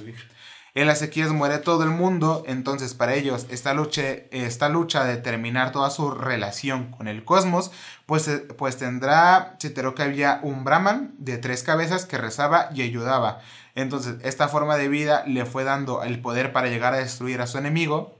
[0.76, 5.16] En las sequías muere todo el mundo, entonces para ellos esta lucha, esta lucha de
[5.16, 7.70] terminar toda su relación con el cosmos,
[8.04, 12.68] pues, eh, pues tendrá, se enteró que había un Brahman de tres cabezas que rezaba
[12.74, 13.40] y ayudaba.
[13.74, 17.46] Entonces esta forma de vida le fue dando el poder para llegar a destruir a
[17.46, 18.18] su enemigo.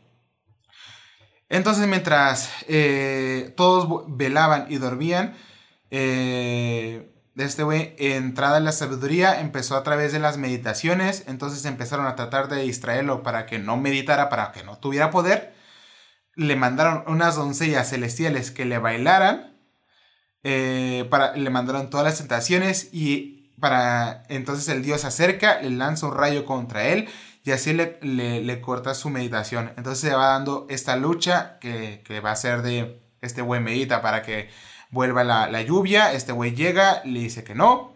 [1.51, 5.37] Entonces mientras eh, todos velaban y dormían,
[5.91, 11.67] eh, de este güey, entrada en la sabiduría, empezó a través de las meditaciones, entonces
[11.67, 15.55] empezaron a tratar de distraerlo para que no meditara, para que no tuviera poder.
[16.35, 19.55] Le mandaron unas doncellas celestiales que le bailaran,
[20.45, 25.71] eh, para, le mandaron todas las tentaciones y para entonces el dios se acerca, le
[25.71, 27.07] lanza un rayo contra él
[27.45, 29.73] y así le, le, corta su meditación.
[29.77, 34.01] Entonces se va dando esta lucha que, que va a ser de este güey medita
[34.01, 34.49] para que
[34.91, 37.95] vuelva la, lluvia, este güey llega, le dice que no.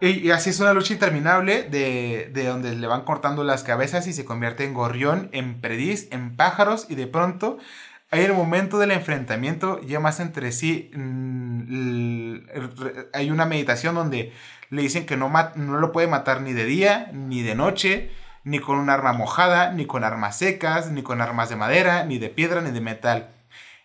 [0.00, 4.24] Y, así es una lucha interminable de, donde le van cortando las cabezas y se
[4.24, 7.58] convierte en gorrión, en prediz, en pájaros y de pronto
[8.10, 10.90] hay el momento del enfrentamiento ya más entre sí.
[10.94, 12.46] Mm,
[13.14, 14.32] hay una meditación donde
[14.70, 18.10] le dicen que no, no lo puede matar ni de día, ni de noche,
[18.44, 22.18] ni con un arma mojada, ni con armas secas, ni con armas de madera, ni
[22.18, 23.30] de piedra, ni de metal.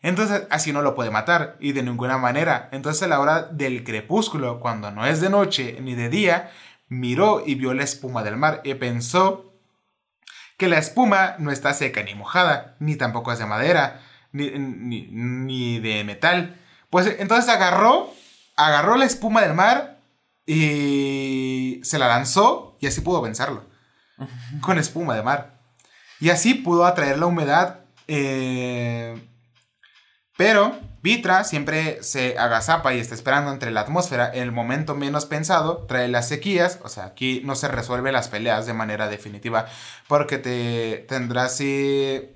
[0.01, 2.69] Entonces así no lo puede matar y de ninguna manera.
[2.71, 6.51] Entonces a la hora del crepúsculo, cuando no es de noche ni de día,
[6.87, 9.53] miró y vio la espuma del mar y pensó
[10.57, 15.79] que la espuma no está seca ni mojada, ni tampoco es de madera, ni, ni,
[15.79, 16.55] de metal.
[16.89, 18.11] Pues entonces agarró,
[18.55, 19.99] agarró la espuma del mar
[20.45, 23.65] y se la lanzó y así pudo vencerlo.
[24.61, 25.59] Con espuma de mar.
[26.19, 29.15] Y así pudo atraer la humedad eh,
[30.37, 34.31] Pero Vitra siempre se agazapa y está esperando entre la atmósfera.
[34.33, 38.27] En el momento menos pensado, trae las sequías, o sea, aquí no se resuelve las
[38.27, 39.67] peleas de manera definitiva
[40.07, 42.29] porque te tendrás si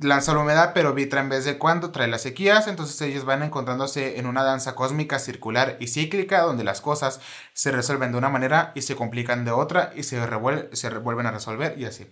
[0.00, 3.42] lanza la humedad, pero Vitra en vez de cuando trae las sequías, entonces ellos van
[3.42, 7.20] encontrándose en una danza cósmica circular y cíclica donde las cosas
[7.52, 10.20] se resuelven de una manera y se complican de otra y se,
[10.72, 12.06] se vuelven a resolver y así.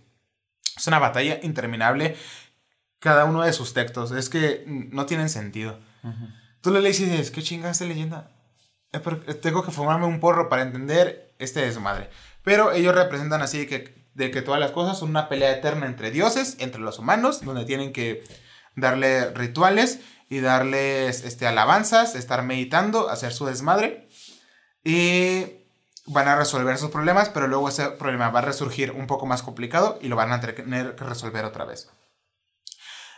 [0.77, 2.17] Es una batalla interminable
[3.01, 4.13] cada uno de sus textos.
[4.13, 5.79] Es que no tienen sentido.
[6.61, 8.31] Tú le lees y dices, ¿qué chinga esta leyenda?
[9.41, 12.11] tengo que formarme un porro para entender este desmadre.
[12.43, 16.11] Pero ellos representan así que, de que todas las cosas son una pelea eterna entre
[16.11, 18.25] dioses, entre los humanos, donde tienen que
[18.75, 24.09] darle rituales y darles este, alabanzas, estar meditando, hacer su desmadre.
[24.83, 25.61] Y
[26.07, 29.43] van a resolver sus problemas, pero luego ese problema va a resurgir un poco más
[29.43, 31.89] complicado y lo van a tener que resolver otra vez.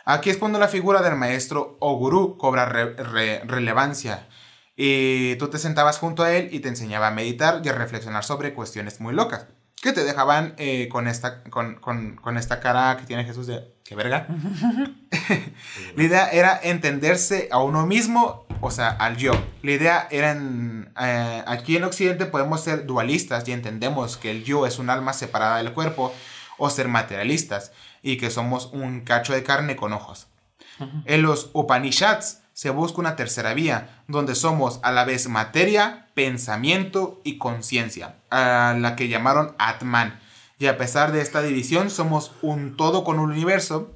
[0.05, 4.27] Aquí es cuando la figura del maestro o gurú cobra relevancia.
[4.75, 8.23] Y tú te sentabas junto a él y te enseñaba a meditar y a reflexionar
[8.23, 9.47] sobre cuestiones muy locas.
[9.81, 13.73] Que te dejaban eh, con, esta, con, esta cara que tiene Jesús de...
[13.83, 14.27] ¿Qué verga?
[15.95, 19.33] la idea era entenderse a uno mismo, o sea, al yo.
[19.61, 20.31] La idea era...
[20.31, 24.89] En, eh, aquí en Occidente podemos ser dualistas y entendemos que el yo es un
[24.89, 26.13] alma separada del cuerpo
[26.57, 27.73] o ser materialistas
[28.03, 30.27] y que somos un cacho de carne con ojos.
[31.05, 37.21] En los Upanishads se busca una tercera vía, donde somos a la vez materia, pensamiento
[37.23, 40.19] y conciencia, a la que llamaron Atman.
[40.59, 43.95] Y a pesar de esta división, somos un todo con un universo,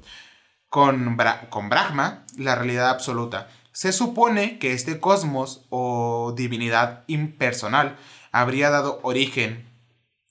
[0.68, 1.16] con,
[1.50, 3.48] con Brahma, la realidad absoluta.
[3.72, 7.96] Se supone que este cosmos o divinidad impersonal
[8.32, 9.68] habría dado origen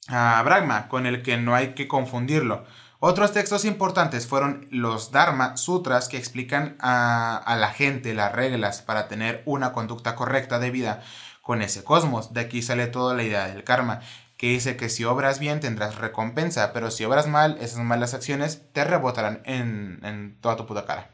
[0.08, 2.66] a Brahma, con el que no hay que confundirlo.
[3.00, 9.08] Otros textos importantes fueron los Dharma Sutras que explican a, la gente las reglas para
[9.08, 11.04] tener una conducta correcta de vida
[11.44, 12.34] con ese cosmos.
[12.34, 14.00] De aquí sale toda la idea del karma,
[14.36, 18.64] que dice que si obras bien tendrás recompensa, pero si obras mal, esas malas acciones
[18.74, 21.12] te rebotarán en, en toda tu puta cara.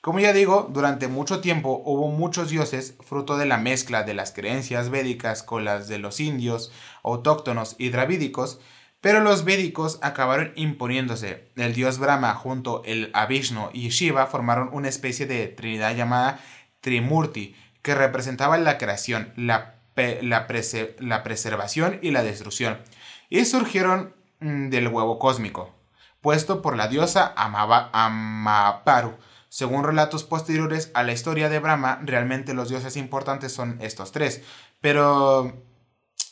[0.00, 4.32] Como ya digo, durante mucho tiempo hubo muchos dioses fruto de la mezcla de las
[4.32, 6.72] creencias védicas con las de los indios,
[7.04, 8.58] autóctonos y dravídicos,
[9.06, 11.48] pero los védicos acabaron imponiéndose.
[11.54, 16.40] El dios Brahma junto el a y Shiva formaron una especie de trinidad llamada
[16.80, 19.76] Trimurti, que representaba la creación, la,
[20.22, 20.48] la,
[21.22, 22.78] preservación y la destrucción.
[23.30, 25.72] Y surgieron mm, del huevo cósmico,
[26.20, 29.18] puesto por la diosa Amaparu.
[29.48, 34.42] Según relatos posteriores a la historia de Brahma, realmente los dioses importantes son estos tres.
[34.80, 35.62] Pero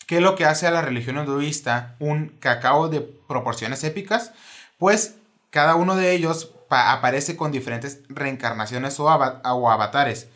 [0.07, 4.33] ¿Qué es lo que hace a la religión hinduista un cacao de proporciones épicas?
[4.79, 5.17] Pues
[5.51, 10.29] cada uno de ellos aparece con diferentes reencarnaciones o, avatares.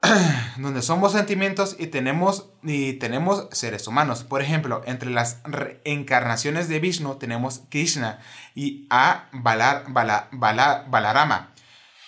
[0.56, 2.50] donde somos sentimientos y tenemos,
[3.00, 4.24] tenemos seres humanos.
[4.24, 8.20] Por ejemplo, entre las reencarnaciones de Vishnu tenemos Krishna
[8.54, 11.52] y a Balar, Balarama.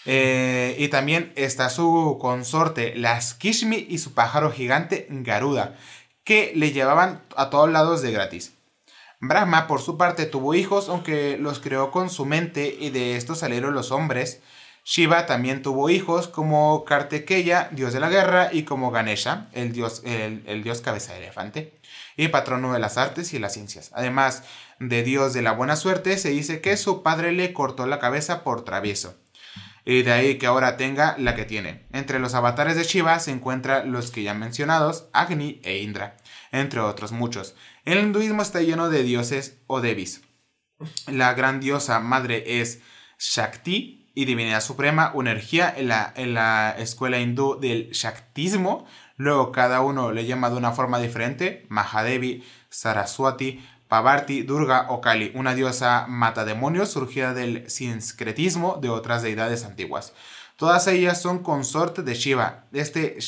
[0.07, 5.77] Eh, y también está su consorte, las Kishmi y su pájaro gigante Garuda
[6.31, 8.53] que le llevaban a todos lados de gratis.
[9.19, 13.41] Brahma, por su parte, tuvo hijos, aunque los creó con su mente y de estos
[13.41, 14.41] salieron los hombres.
[14.85, 20.03] Shiva también tuvo hijos como Kartikeya, dios de la guerra, y como Ganesha, el dios,
[20.05, 21.75] el, dios cabeza de elefante,
[22.17, 23.91] y patrono de las artes y las ciencias.
[23.93, 24.45] Además
[24.79, 28.45] de dios de la buena suerte, se dice que su padre le cortó la cabeza
[28.45, 29.17] por travieso.
[29.85, 31.87] Y de ahí que ahora tenga la que tiene.
[31.93, 36.17] Entre los avatares de Shiva se encuentran los que ya mencionados, Agni e Indra,
[36.53, 37.55] entre otros muchos.
[37.85, 40.23] El hinduismo está lleno de dioses o devis.
[41.07, 42.81] La gran diosa madre es
[43.19, 48.87] Shakti y divinidad suprema, una energía en la, en la escuela hindú del Shaktismo.
[49.17, 55.33] Luego cada uno le llama de una forma diferente, Mahadevi, Saraswati, Pavarti, Durga o Kali,
[55.35, 60.15] una diosa mata demonios surgida del sincretismo de otras deidades antiguas.
[60.57, 62.67] Todas ellas son consortes de Shiva.
[62.73, 63.21] Este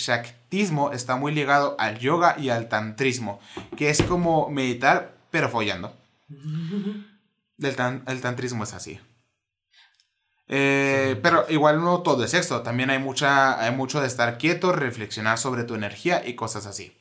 [0.53, 3.41] Shaktismo está muy ligado al yoga y al tantrismo,
[3.75, 5.97] que es como meditar pero follando.
[7.59, 9.01] El, tantrismo es así.
[10.49, 14.73] Eh, pero igual no todo es esto, también hay, mucha, hay mucho de estar quieto,
[14.73, 17.01] reflexionar sobre tu energía y cosas así.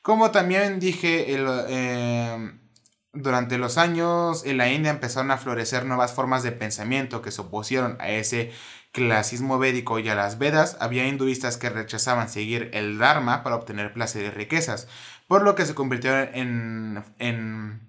[0.00, 2.52] Como también dije, el, eh,
[3.12, 7.40] durante los años en la India empezaron a florecer nuevas formas de pensamiento que se
[7.42, 8.52] opusieron a ese
[8.96, 10.78] clasismo védico y a las Vedas.
[10.80, 14.88] Había hinduistas que rechazaban seguir el Dharma para obtener placer y riquezas,
[15.28, 17.85] por lo que se convirtieron en, en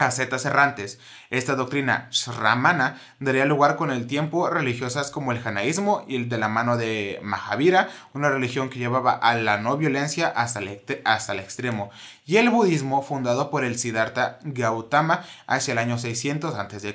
[0.00, 0.98] ascetas errantes.
[1.30, 6.38] Esta doctrina shramana daría lugar con el tiempo religiosas como el janaísmo y el de
[6.38, 11.32] la mano de Mahavira, una religión que llevaba a la no violencia hasta el, hasta
[11.32, 11.90] el extremo,
[12.26, 16.94] y el budismo fundado por el Siddhartha Gautama hacia el año 600 a.C.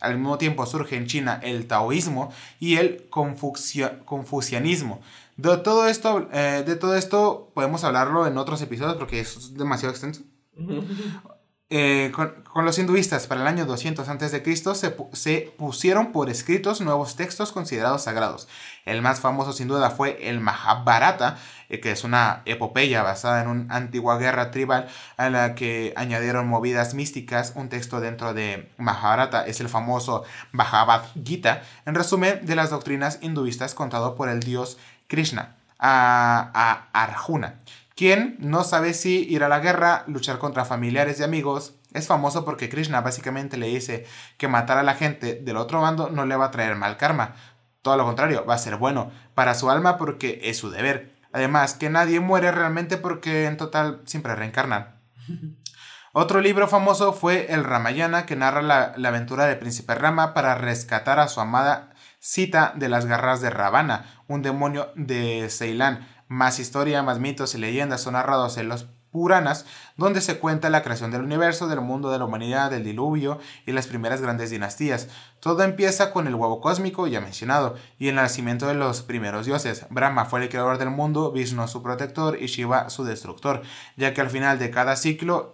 [0.00, 5.00] Al mismo tiempo surge en China el taoísmo y el confucianismo.
[5.36, 9.92] De todo, esto, eh, de todo esto podemos hablarlo en otros episodios porque es demasiado
[9.92, 10.22] extenso.
[11.70, 14.56] Eh, con, los hinduistas para el año 200 a.C.
[14.74, 18.48] Se, se pusieron por escritos nuevos textos considerados sagrados.
[18.84, 21.38] El más famoso sin duda fue el Mahabharata,
[21.70, 26.46] eh, que es una epopeya basada en una antigua guerra tribal a la que añadieron
[26.46, 27.54] movidas místicas.
[27.56, 33.18] Un texto dentro de Mahabharata es el famoso Bhagavad Gita, en resumen de las doctrinas
[33.22, 34.76] hinduistas contado por el dios
[35.08, 36.50] Krishna a,
[36.92, 37.56] a Arjuna
[37.94, 41.74] quien no sabe si ir a la guerra, luchar contra familiares y amigos.
[41.92, 46.10] Es famoso porque Krishna básicamente le dice que matar a la gente del otro bando
[46.10, 47.36] no le va a traer mal karma.
[47.82, 51.14] Todo lo contrario, va a ser bueno para su alma porque es su deber.
[51.32, 55.00] Además, que nadie muere realmente porque en total siempre reencarnan.
[56.12, 60.54] Otro libro famoso fue el Ramayana, que narra la, la, aventura del príncipe Rama para
[60.54, 66.06] rescatar a su amada Sita de las garras de Ravana, un demonio de Ceilán.
[66.34, 69.66] Más historia, más mitos y leyendas son narrados en los Puranas,
[69.96, 73.70] donde se cuenta la creación del universo, del mundo, de la humanidad, del diluvio y
[73.70, 75.06] las primeras grandes dinastías.
[75.38, 79.86] Todo empieza con el huevo cósmico, ya mencionado, y el nacimiento de los primeros dioses.
[79.90, 83.62] Brahma fue el creador del mundo, Vishnu su protector y Shiva su destructor,
[83.96, 85.52] ya que al final de cada ciclo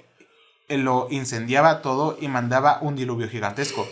[0.70, 3.86] lo incendiaba todo y mandaba un diluvio gigantesco.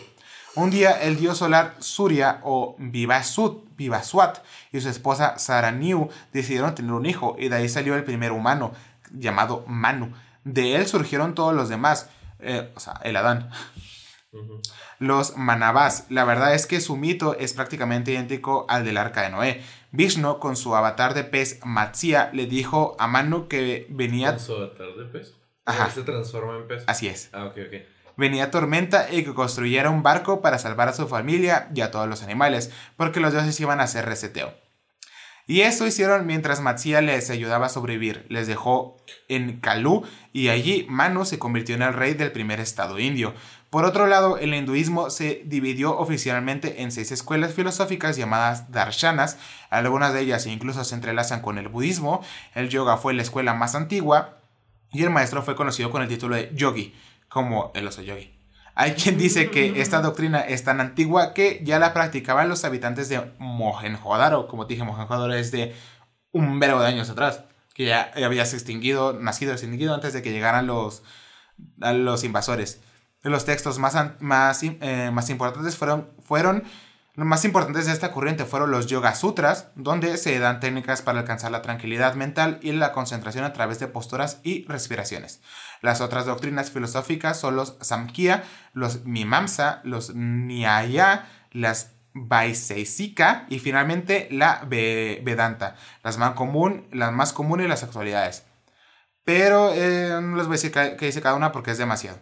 [0.55, 4.40] Un día el dios solar Surya o Vivasut, Vivaswat
[4.72, 8.72] y su esposa Saraniu decidieron tener un hijo y de ahí salió el primer humano
[9.12, 10.12] llamado Manu.
[10.44, 12.10] De él surgieron todos los demás,
[12.40, 13.50] eh, o sea, el Adán.
[14.98, 16.06] Los Manabás.
[16.10, 19.62] La verdad es que su mito es prácticamente idéntico al del arca de Noé.
[19.92, 24.32] Vishnu, con su avatar de pez Matsya, le dijo a Manu que venía.
[24.32, 25.34] ¿Con su avatar de pez?
[25.64, 25.90] Ajá.
[25.90, 26.84] Se transforma en pez.
[26.86, 27.30] Así es.
[27.32, 31.70] Ah, ok, ok venía tormenta y que construyera un barco para salvar a su familia
[31.74, 34.52] y a todos los animales, porque los dioses iban a hacer reseteo.
[35.46, 38.26] Y eso hicieron mientras Matsya les ayudaba a sobrevivir.
[38.28, 38.98] Les dejó
[39.28, 40.04] en Kalú
[40.34, 43.32] y allí Manu se convirtió en el rey del primer estado indio.
[43.70, 49.38] Por otro lado, el hinduismo se dividió oficialmente en seis escuelas filosóficas llamadas darshanas.
[49.70, 52.22] Algunas de ellas incluso se entrelazan con el budismo.
[52.54, 54.36] El yoga fue la escuela más antigua
[54.92, 56.94] y el maestro fue conocido con el título de yogi
[57.28, 58.38] como el oso yogi.
[58.74, 63.08] Hay quien dice que esta doctrina es tan antigua que ya la practicaban los habitantes
[63.08, 64.46] de Mohenjo-Daro.
[64.46, 65.74] Como dije, Mohenjo-Daro es de
[66.30, 67.42] un verbo de años atrás,
[67.74, 71.02] que ya había extinguido, nacido extinguido antes de que llegaran los,
[71.76, 72.80] los invasores.
[73.22, 76.62] Los textos más, más, eh, más importantes fueron, fueron
[77.18, 81.18] los más importantes de esta corriente fueron los Yoga Sutras, donde se dan técnicas para
[81.18, 85.40] alcanzar la tranquilidad mental y la concentración a través de posturas y respiraciones.
[85.80, 94.28] Las otras doctrinas filosóficas son los Samkhya, los Mimamsa, los Nyaya, las Vaisesika y finalmente
[94.30, 98.44] la Vedanta, las más, común, las más comunes las actualidades.
[99.24, 102.18] Pero eh, no les voy a decir qué dice cada una porque es demasiado.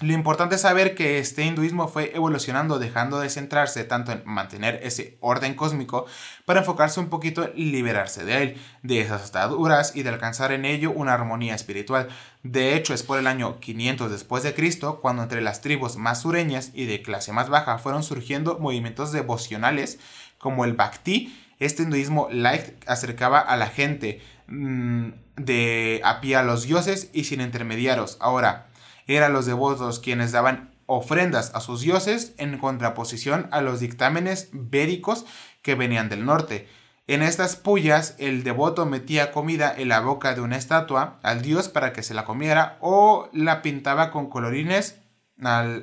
[0.00, 4.78] Lo importante es saber que este hinduismo fue evolucionando dejando de centrarse tanto en mantener
[4.84, 6.06] ese orden cósmico
[6.44, 10.66] para enfocarse un poquito en liberarse de él, de esas ataduras y de alcanzar en
[10.66, 12.08] ello una armonía espiritual.
[12.44, 16.20] De hecho, es por el año 500 después de Cristo cuando entre las tribus más
[16.20, 19.98] sureñas y de clase más baja fueron surgiendo movimientos devocionales
[20.38, 21.36] como el Bhakti.
[21.58, 27.24] Este hinduismo light acercaba a la gente mm, de a pie a los dioses y
[27.24, 28.16] sin intermediarios.
[28.20, 28.67] Ahora,
[29.16, 35.26] eran los devotos quienes daban ofrendas a sus dioses en contraposición a los dictámenes védicos
[35.62, 36.68] que venían del norte.
[37.06, 41.68] En estas pullas el devoto metía comida en la boca de una estatua al dios
[41.68, 45.00] para que se la comiera o la pintaba con colorines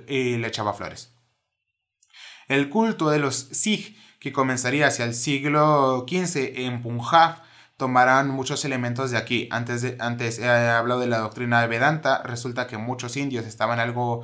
[0.07, 1.13] y le echaba flores.
[2.47, 7.41] El culto de los Sikh, que comenzaría hacia el siglo XV en Punjab,
[7.77, 9.47] tomarán muchos elementos de aquí.
[9.51, 13.79] Antes, de, antes he hablado de la doctrina de Vedanta, resulta que muchos indios estaban
[13.79, 14.23] algo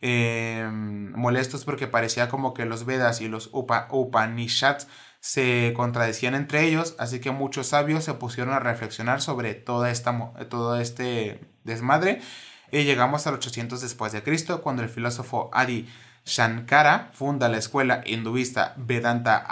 [0.00, 4.88] eh, molestos porque parecía como que los Vedas y los Upanishads
[5.20, 10.32] se contradecían entre ellos, así que muchos sabios se pusieron a reflexionar sobre toda esta,
[10.48, 12.20] todo este desmadre.
[12.72, 15.88] Y llegamos al 800 después de Cristo cuando el filósofo Adi
[16.24, 19.44] Shankara funda la escuela hinduista Vedanta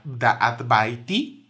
[0.00, 1.43] Advaiti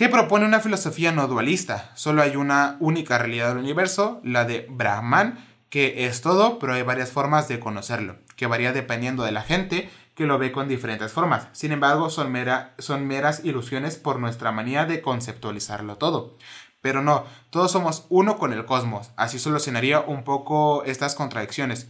[0.00, 1.90] que propone una filosofía no dualista.
[1.92, 6.82] Solo hay una única realidad del universo, la de Brahman, que es todo, pero hay
[6.82, 11.12] varias formas de conocerlo, que varía dependiendo de la gente que lo ve con diferentes
[11.12, 11.48] formas.
[11.52, 12.34] Sin embargo, son,
[12.78, 16.38] son meras ilusiones por nuestra manía de conceptualizarlo todo.
[16.80, 19.10] Pero no, todos somos uno con el cosmos.
[19.16, 21.88] Así solucionaría un poco estas contradicciones.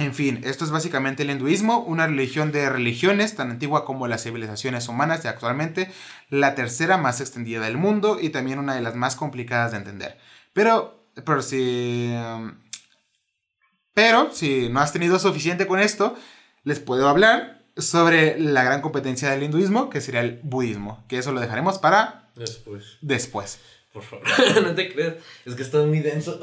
[0.00, 4.22] En fin, esto es básicamente el hinduismo, una religión de religiones tan antigua como las
[4.22, 5.92] civilizaciones humanas y actualmente
[6.30, 10.18] la tercera más extendida del mundo y también una de las más complicadas de entender.
[10.54, 12.14] Pero, pero si...
[13.92, 16.16] Pero si no has tenido suficiente con esto,
[16.64, 21.32] les puedo hablar sobre la gran competencia del hinduismo, que sería el budismo, que eso
[21.32, 22.96] lo dejaremos para Después.
[23.02, 23.60] después.
[23.92, 24.24] Por favor.
[24.62, 25.16] no te creas.
[25.44, 26.40] Es que está muy denso.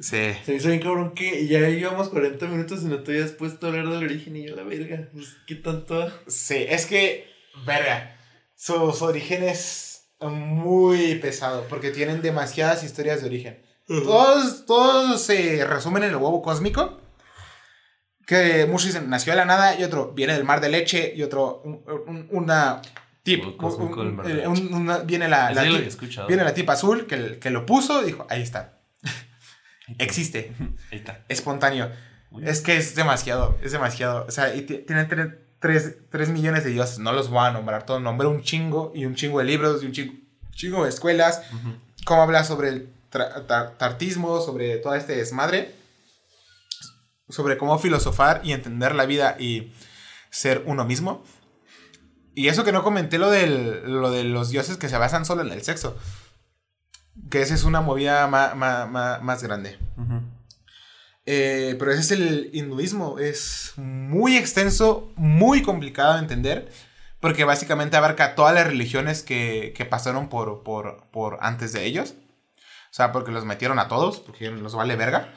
[0.00, 0.32] Sí.
[0.46, 3.68] Se hizo bien cabrón que ya llevamos 40 minutos y no te habías puesto a
[3.70, 5.08] hablar del origen y yo la verga.
[5.12, 6.10] Pues, ¿Qué tanto?
[6.26, 7.26] Sí, es que,
[7.66, 8.16] verga,
[8.54, 13.62] su, su origen es muy pesado porque tienen demasiadas historias de origen.
[13.86, 17.00] Todos, todos se resumen en el huevo cósmico.
[18.26, 21.22] Que muchos dicen nació de la nada y otro viene del mar de leche y
[21.22, 22.80] otro un- un- una
[23.24, 23.42] tip,
[24.46, 25.84] un- viene la, la tip-
[26.28, 28.79] viene la tipa azul que, que lo puso y dijo ahí está
[29.98, 30.52] existe
[31.28, 31.90] espontáneo.
[32.42, 34.24] Es que es demasiado, es demasiado.
[34.26, 35.08] O sea, y ti- tienen
[35.58, 36.98] 3 millones de dioses.
[37.00, 38.00] No los voy a nombrar todos.
[38.00, 40.14] Nombré un chingo y un chingo de libros y un chingo,
[40.52, 41.42] chingo de escuelas.
[42.04, 45.74] Cómo habla sobre el tar- tartismo, sobre todo este desmadre.
[47.28, 49.72] Sobre cómo filosofar y entender la vida y
[50.30, 51.24] ser uno mismo.
[52.34, 55.42] Y eso que no comenté lo, del, lo de los dioses que se basan solo
[55.42, 55.96] en el sexo.
[57.28, 58.54] Que esa es una movida ma-
[58.86, 59.78] ma- más grande.
[61.26, 63.18] Eh, pero ese es el hinduismo.
[63.18, 66.72] Es muy extenso, muy complicado de entender.
[67.20, 72.14] Porque básicamente abarca todas las religiones que, que pasaron por, por, por antes de ellos.
[72.90, 75.32] O sea, porque los metieron a todos, porque los vale verga.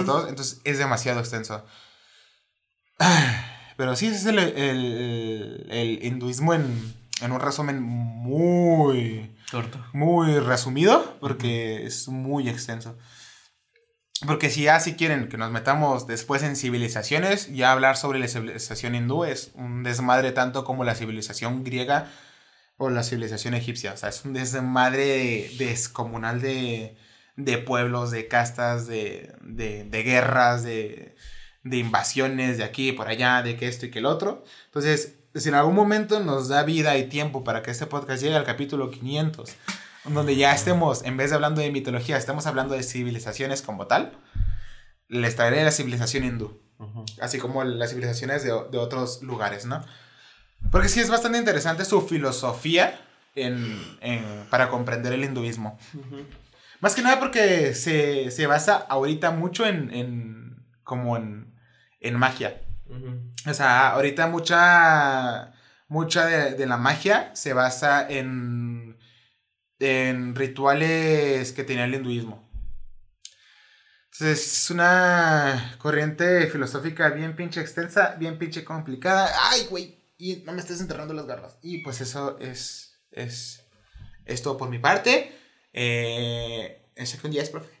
[0.00, 0.28] A todos.
[0.28, 1.64] Entonces es demasiado extenso.
[3.76, 9.84] Pero sí, ese es el, el- el hinduismo en, en un resumen muy Corto.
[9.92, 12.96] muy resumido porque es muy extenso.
[14.26, 18.26] Porque si ya si quieren que nos metamos después en civilizaciones, ya hablar sobre la
[18.26, 22.10] civilización hindú es un desmadre tanto como la civilización griega
[22.78, 23.92] o la civilización egipcia.
[23.92, 26.96] O sea, es un desmadre descomunal de,
[27.36, 31.14] de pueblos, de castas, de, de, de guerras, de,
[31.62, 34.42] de invasiones de aquí y por allá, de que esto y que el otro.
[34.66, 38.36] Entonces, si en algún momento nos da vida y tiempo para que este podcast llegue
[38.36, 39.50] al capítulo 500,
[40.10, 44.12] donde ya estemos, en vez de hablando de mitología, estemos hablando de civilizaciones como tal,
[45.08, 46.58] les traeré la civilización hindú,
[47.20, 49.84] así como las civilizaciones de, de otros lugares, ¿no?
[50.70, 53.00] Porque sí es bastante interesante su filosofía
[53.34, 55.78] en- en- para comprender el hinduismo.
[56.80, 61.52] Más que nada porque se, se basa ahorita mucho en, en como en,
[62.00, 62.60] en magia.
[63.46, 65.52] O sea, ahorita mucha,
[65.88, 68.98] mucha de, de la magia se basa en,
[69.78, 72.48] en rituales que tenía el hinduismo.
[74.12, 79.30] Entonces, es una corriente filosófica bien pinche extensa, bien pinche complicada.
[79.50, 79.96] ¡Ay, güey!
[80.18, 81.58] Y no me estés enterrando las garras.
[81.62, 83.64] Y pues eso es, es,
[84.24, 85.38] es todo por mi parte.
[85.72, 87.77] Eh, que un día es profe.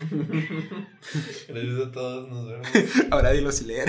[0.00, 2.68] Gracias a todos, nos vemos.
[3.10, 3.88] Ahora dilo sin leer.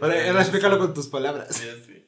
[0.00, 1.62] Ahora, ahora explícalo con tus palabras.
[1.62, 2.06] Ya sí.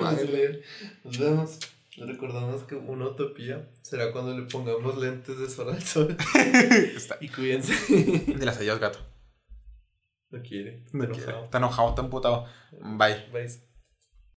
[0.00, 0.62] A leer.
[1.04, 1.58] Nos vemos.
[1.96, 6.16] Recordamos que una utopía será cuando le pongamos lentes de sol al sol.
[6.96, 7.72] Está- Y cuídense.
[8.26, 8.98] De las adiós, gato.
[10.30, 10.82] No quiere.
[10.92, 11.22] No quiere.
[11.22, 11.44] enojado.
[11.44, 12.46] Está enojado, está emputado.
[12.72, 13.28] Bye.
[13.32, 13.48] Bye.